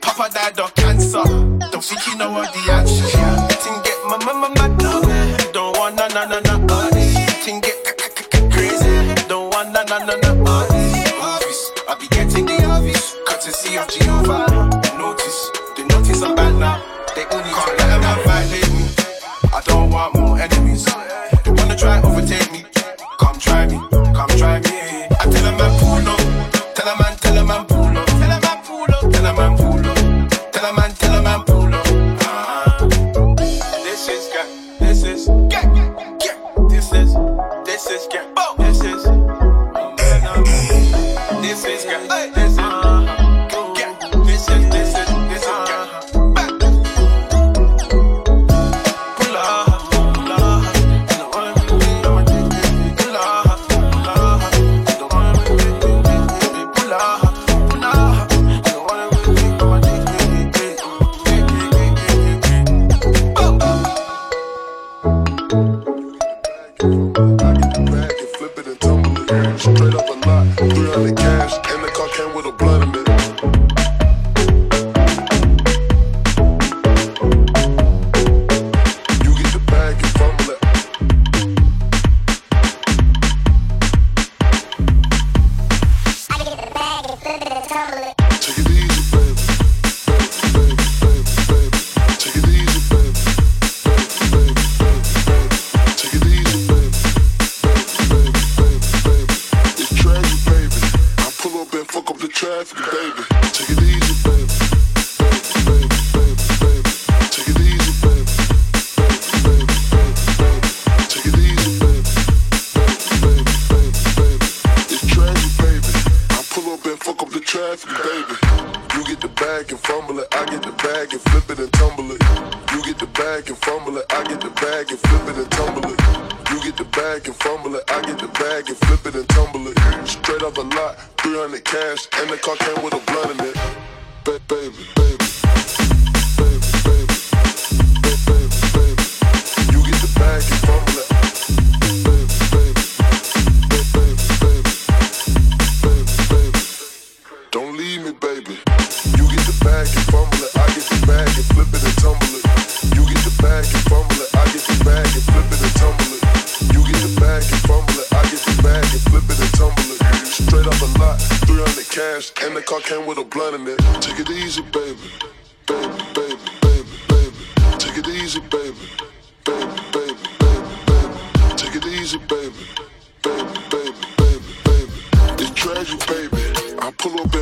Papa 0.00 0.30
died 0.32 0.58
of 0.58 0.74
cancer. 0.74 1.22
Don't 1.70 1.84
think 1.84 2.06
you 2.06 2.16
know 2.16 2.28
all 2.28 2.42
the 2.42 2.72
answer 2.72 3.04
is. 3.04 3.14
Yeah. 3.14 3.46
Thing 3.48 3.82
get 3.84 3.98
my 4.06 4.18
mama 4.24 4.48
mad 4.56 4.82
now. 4.82 5.52
Don't 5.52 5.76
want 5.76 5.96
na 5.96 6.08
na 6.08 6.24
na 6.26 6.40
na 6.40 6.74
all 6.74 6.90
this. 6.90 7.44
Thing 7.44 7.60
get 7.60 7.76
crazy. 8.50 9.14
Don't 9.28 9.52
want 9.52 9.72
na 9.72 9.82
na 9.84 9.98
na 9.98 10.16
na 10.16 10.50
all 10.50 10.66
this. 10.68 11.12
Obvious, 11.20 11.70
I 11.88 11.96
be 12.00 12.08
getting 12.08 12.46
the 12.46 12.64
obvious. 12.64 13.14
Courtesy 13.26 13.76
of 13.76 13.88
G. 13.88 14.11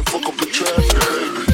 fuck 0.03 0.27
up 0.27 0.37
the 0.37 0.47
traffic, 0.47 1.45
baby. 1.45 1.50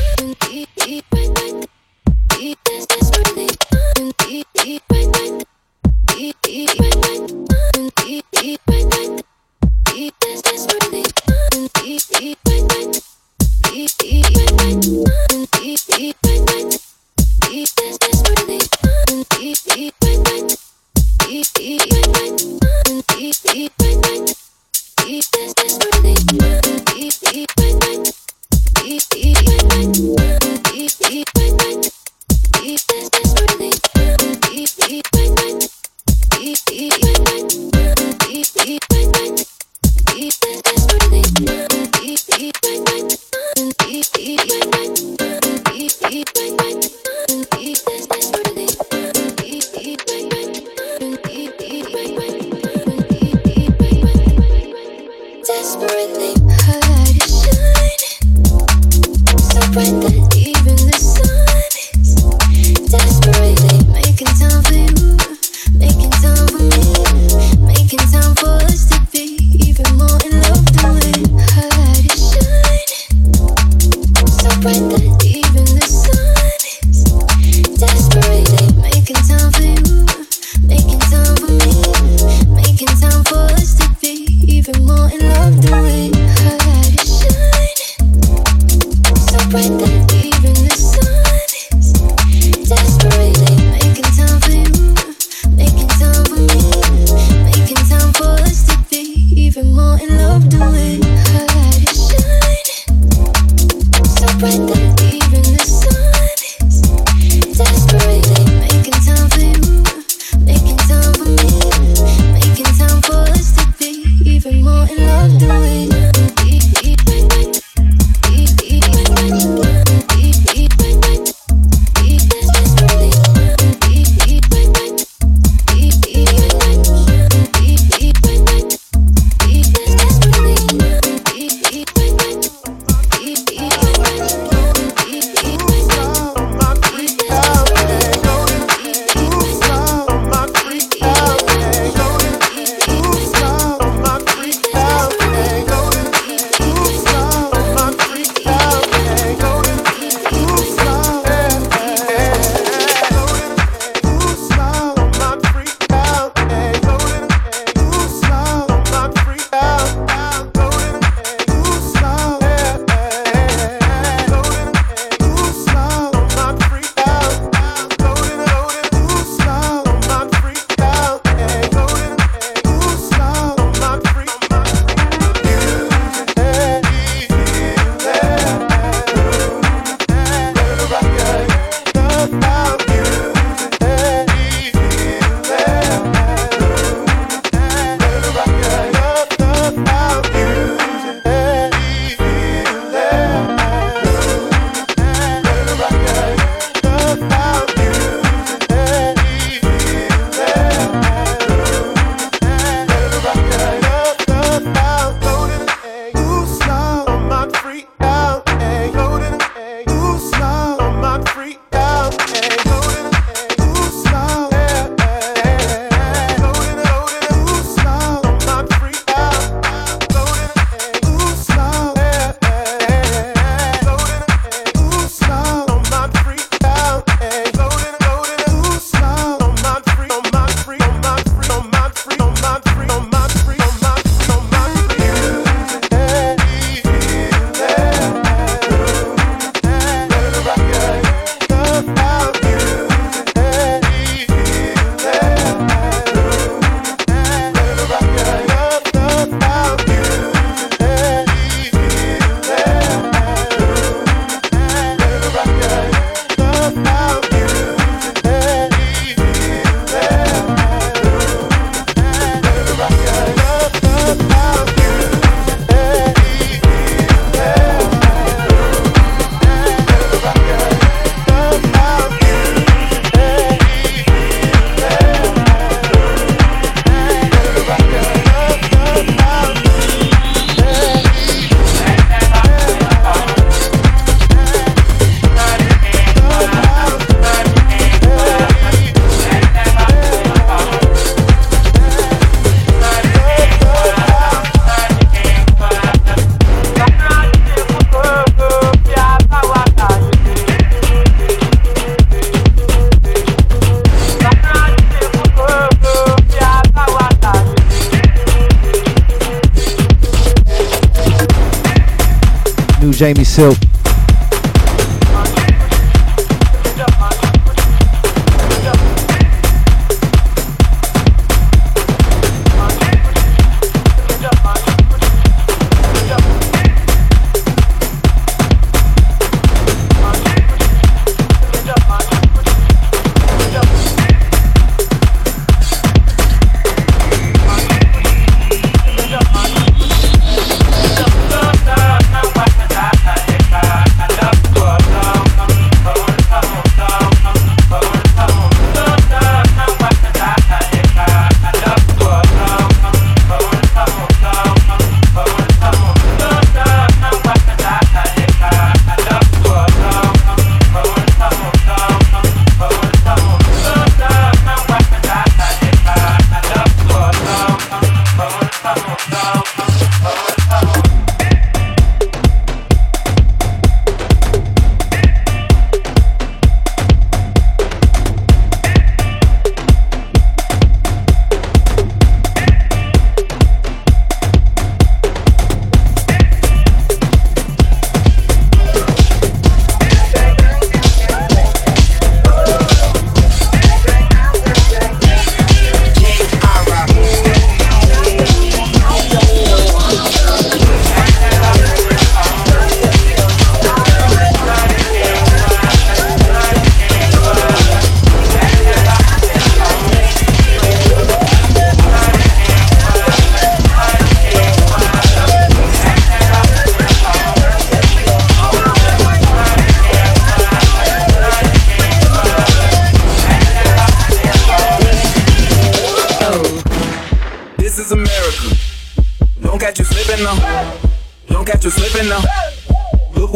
Silk. 313.36 313.65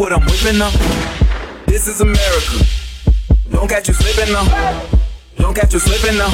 What 0.01 0.13
I'm 0.13 0.21
whipping 0.21 0.59
up. 0.59 0.73
This 1.67 1.87
is 1.87 2.01
America. 2.01 2.65
Don't 3.51 3.67
catch 3.67 3.87
you 3.87 3.93
slipping 3.93 4.33
now. 4.33 4.87
Don't 5.37 5.53
catch 5.53 5.73
you 5.73 5.79
slipping 5.79 6.17
now. 6.17 6.31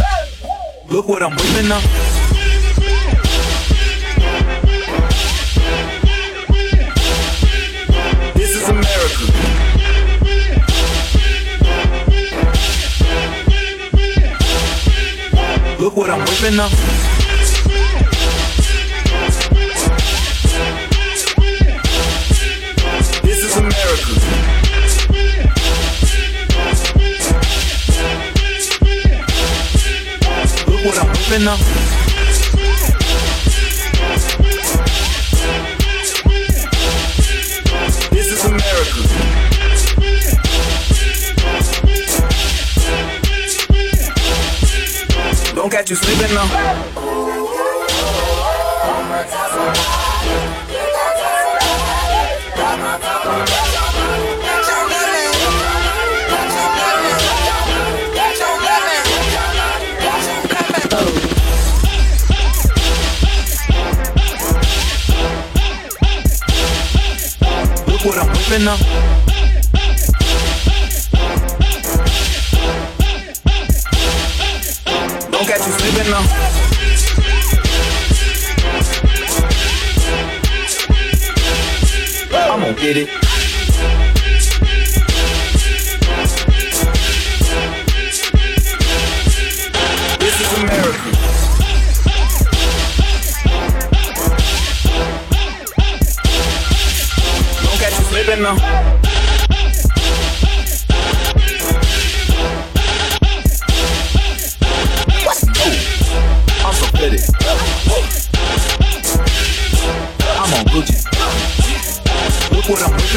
Look 0.89 1.09
what 1.09 1.21
I'm 1.21 1.31
whipping 1.31 1.69
up. 1.69 1.83
This 8.35 8.55
is 8.55 8.69
America. 8.69 9.25
Look 15.77 15.97
what 15.97 16.09
I'm 16.09 16.21
whipping 16.21 16.57
up. 16.57 16.96
Look 30.77 30.85
what 30.85 30.99
I'm 30.99 31.07
whipping 31.07 31.47
up. 31.47 31.59
This 38.11 38.27
is 38.31 38.45
America. 38.45 39.01
Don't 45.55 45.71
catch 45.71 45.89
you 45.89 45.95
sleeping 45.95 46.35
now. 46.35 46.47
I'm 68.15 68.27
whipping. 68.29 68.63
Don't 75.31 75.45
catch 75.45 75.67
you 75.67 75.73
sleeping 75.73 76.09
now. 76.09 76.23
I'm 82.31 82.61
gonna 82.61 82.73
get 82.73 82.97
it. 82.97 83.26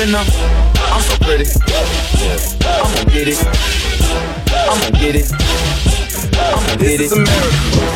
What 0.01 0.09
I'm 0.15 1.03
so 1.03 1.17
pretty. 1.27 1.45
I'm 2.65 2.95
gonna 2.95 3.11
get 3.11 3.29
it. 3.29 3.37
I'm 4.51 4.81
gonna 4.81 4.99
get 4.99 5.15
it. 5.15 5.31
I'm 6.33 6.67
gonna 6.67 6.79
get 6.79 7.01
it. 7.01 7.01
This 7.01 7.01
is. 7.01 7.13
America. 7.13 7.90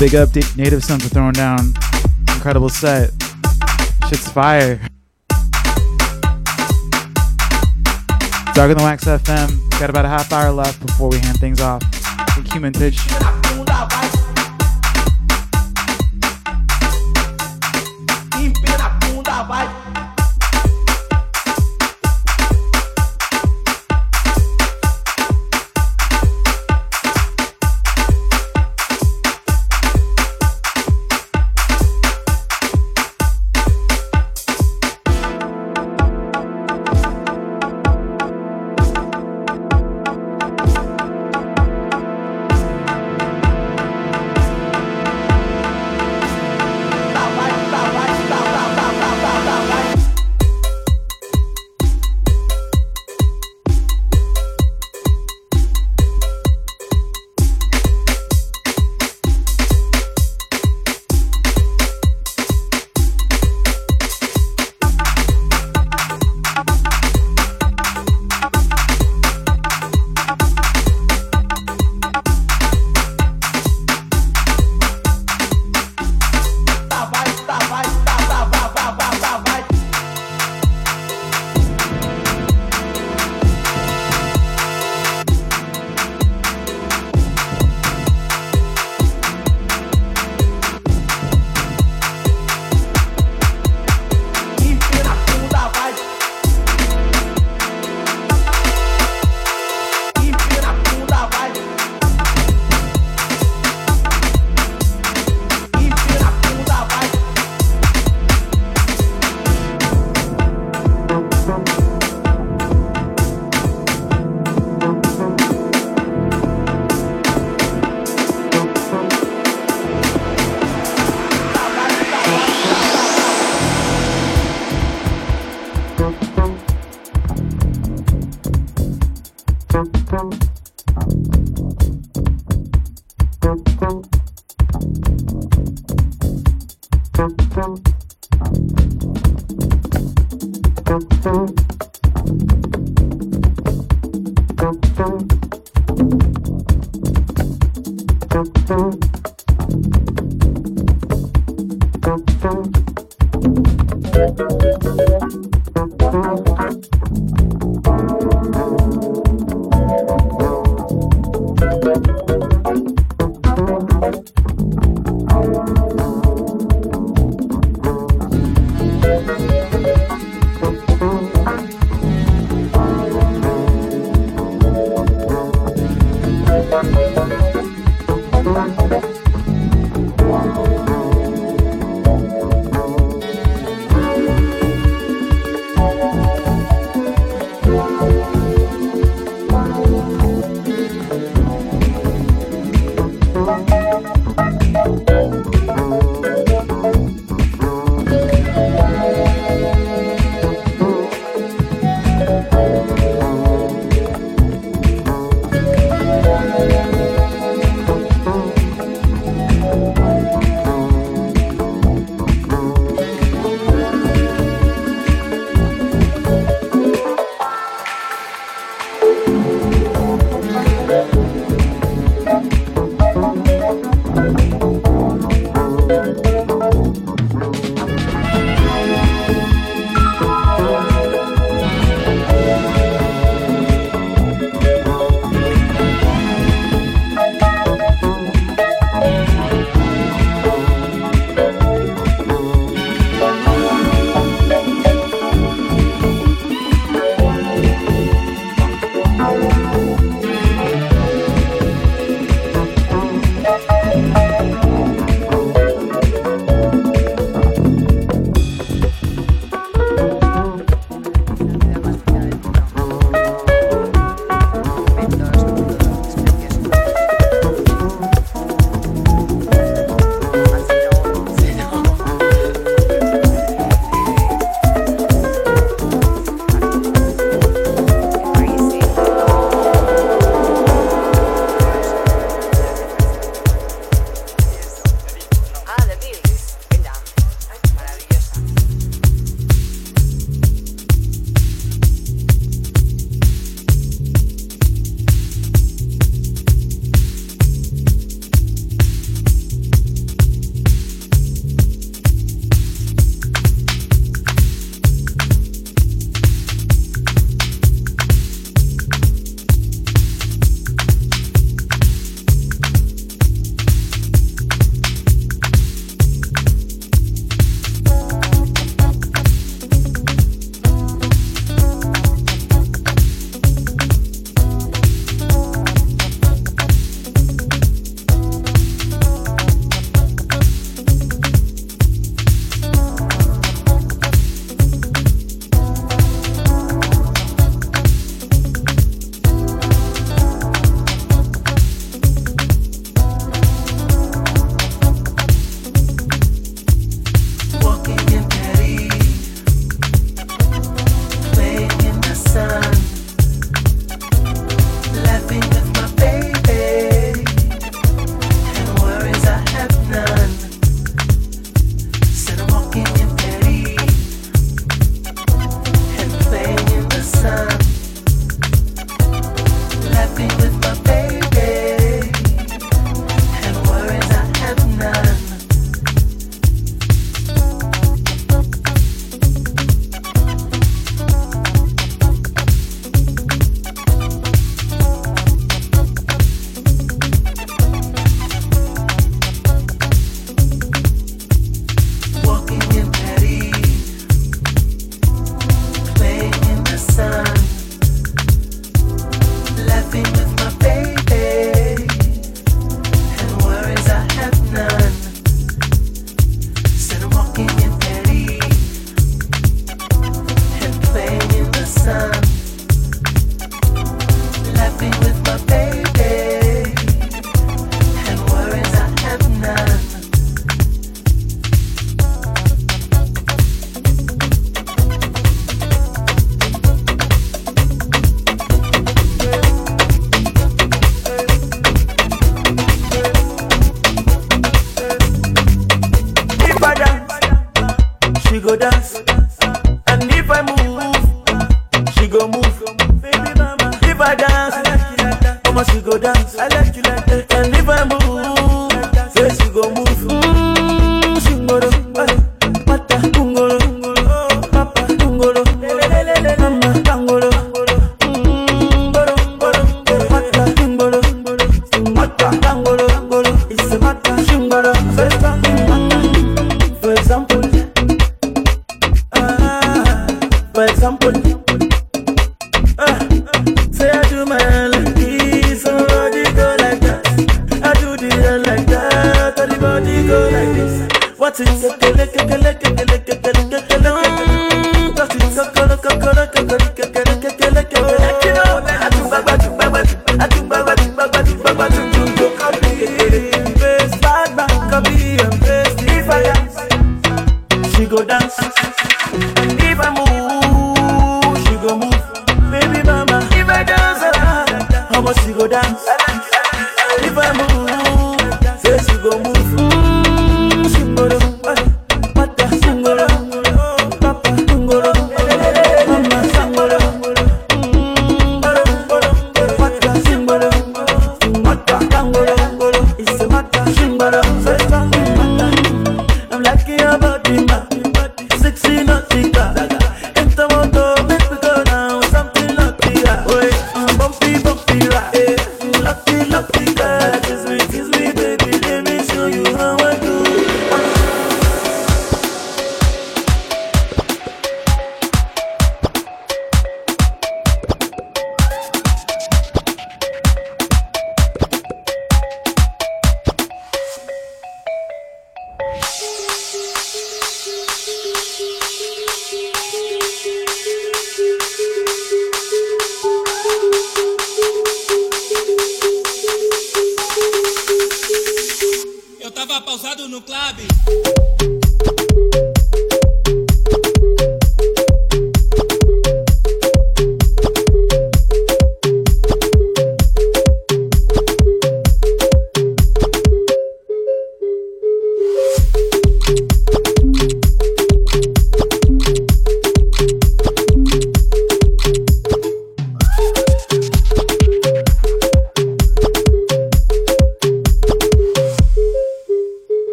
Big 0.00 0.14
up 0.14 0.34
Native 0.56 0.82
Son 0.82 0.98
for 0.98 1.10
throwing 1.10 1.32
down. 1.32 1.74
Incredible 2.28 2.70
set. 2.70 3.10
Shit's 4.08 4.26
fire. 4.30 4.80
Darker 8.54 8.74
than 8.74 8.82
Wax 8.82 9.04
FM. 9.04 9.70
Got 9.78 9.90
about 9.90 10.06
a 10.06 10.08
half 10.08 10.32
hour 10.32 10.50
left 10.52 10.84
before 10.86 11.10
we 11.10 11.18
hand 11.18 11.38
things 11.38 11.60
off. 11.60 11.82
Thank 12.30 12.54
you, 12.54 12.60
Mintage. 12.60 12.98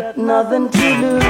Got 0.00 0.18
nothing 0.18 0.68
to 0.68 0.88
lose 1.00 1.25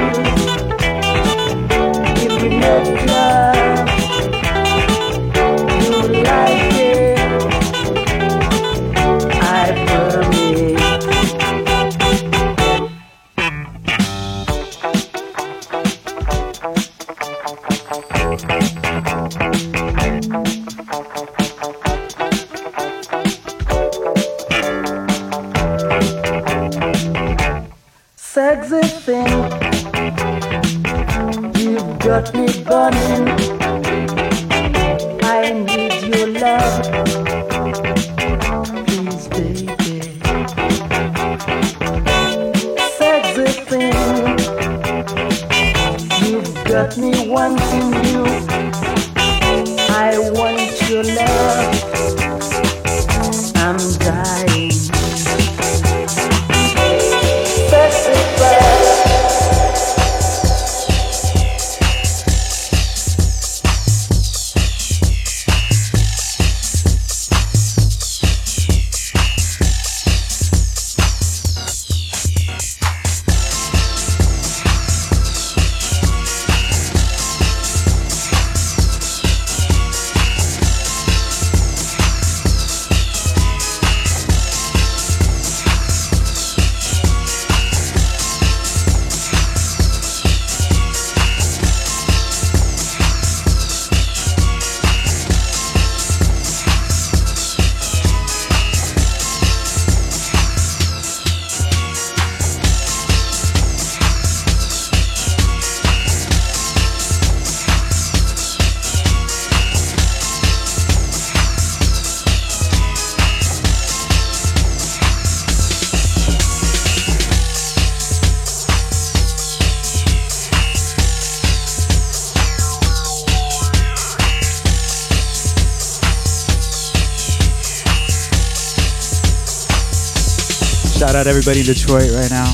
everybody 131.46 131.60
in 131.60 131.76
Detroit 131.76 132.10
right 132.10 132.30
now. 132.30 132.46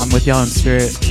I'm 0.00 0.08
with 0.08 0.26
y'all 0.26 0.40
in 0.40 0.46
spirit. 0.46 1.07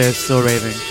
They're 0.00 0.14
still 0.14 0.40
raving? 0.40 0.89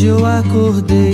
Hoje 0.00 0.08
eu 0.08 0.24
acordei 0.24 1.09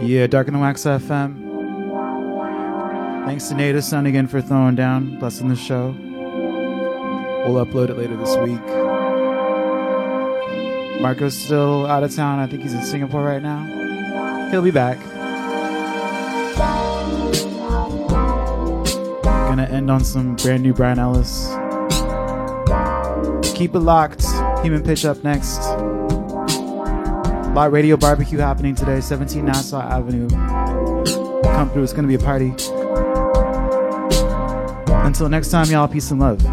Yeah, 0.00 0.26
Darker 0.26 0.50
Than 0.50 0.60
Wax 0.60 0.82
FM. 0.84 1.44
Thanks 3.26 3.48
to 3.48 3.54
Native 3.54 3.82
Sun 3.82 4.06
again 4.06 4.26
for 4.28 4.40
throwing 4.40 4.74
down, 4.76 5.18
blessing 5.18 5.48
the 5.48 5.56
show. 5.56 5.96
We'll 7.46 7.64
upload 7.64 7.90
it 7.90 7.96
later 7.98 8.16
this 8.16 8.36
week. 8.36 8.60
Marco's 11.00 11.36
still 11.36 11.86
out 11.86 12.02
of 12.04 12.14
town. 12.14 12.38
I 12.38 12.46
think 12.46 12.62
he's 12.62 12.74
in 12.74 12.82
Singapore 12.84 13.22
right 13.24 13.42
now. 13.42 14.50
He'll 14.50 14.62
be 14.62 14.70
back. 14.70 14.98
Gonna 19.22 19.64
end 19.70 19.90
on 19.90 20.04
some 20.04 20.36
brand 20.36 20.62
new 20.62 20.72
Brian 20.72 20.98
Ellis. 20.98 21.48
Keep 23.56 23.74
it 23.74 23.80
locked. 23.80 24.24
Human 24.62 24.82
Pitch 24.82 25.04
up 25.04 25.22
next. 25.24 25.75
Lot 27.56 27.72
Radio 27.72 27.96
Barbecue 27.96 28.36
happening 28.36 28.74
today, 28.74 29.00
17 29.00 29.42
Nassau 29.42 29.80
Avenue. 29.80 30.28
Come 30.28 31.70
through, 31.70 31.84
it's 31.84 31.94
gonna 31.94 32.06
be 32.06 32.16
a 32.16 32.18
party. 32.18 32.50
Until 35.06 35.30
next 35.30 35.48
time, 35.48 35.70
y'all, 35.70 35.88
peace 35.88 36.10
and 36.10 36.20
love. 36.20 36.44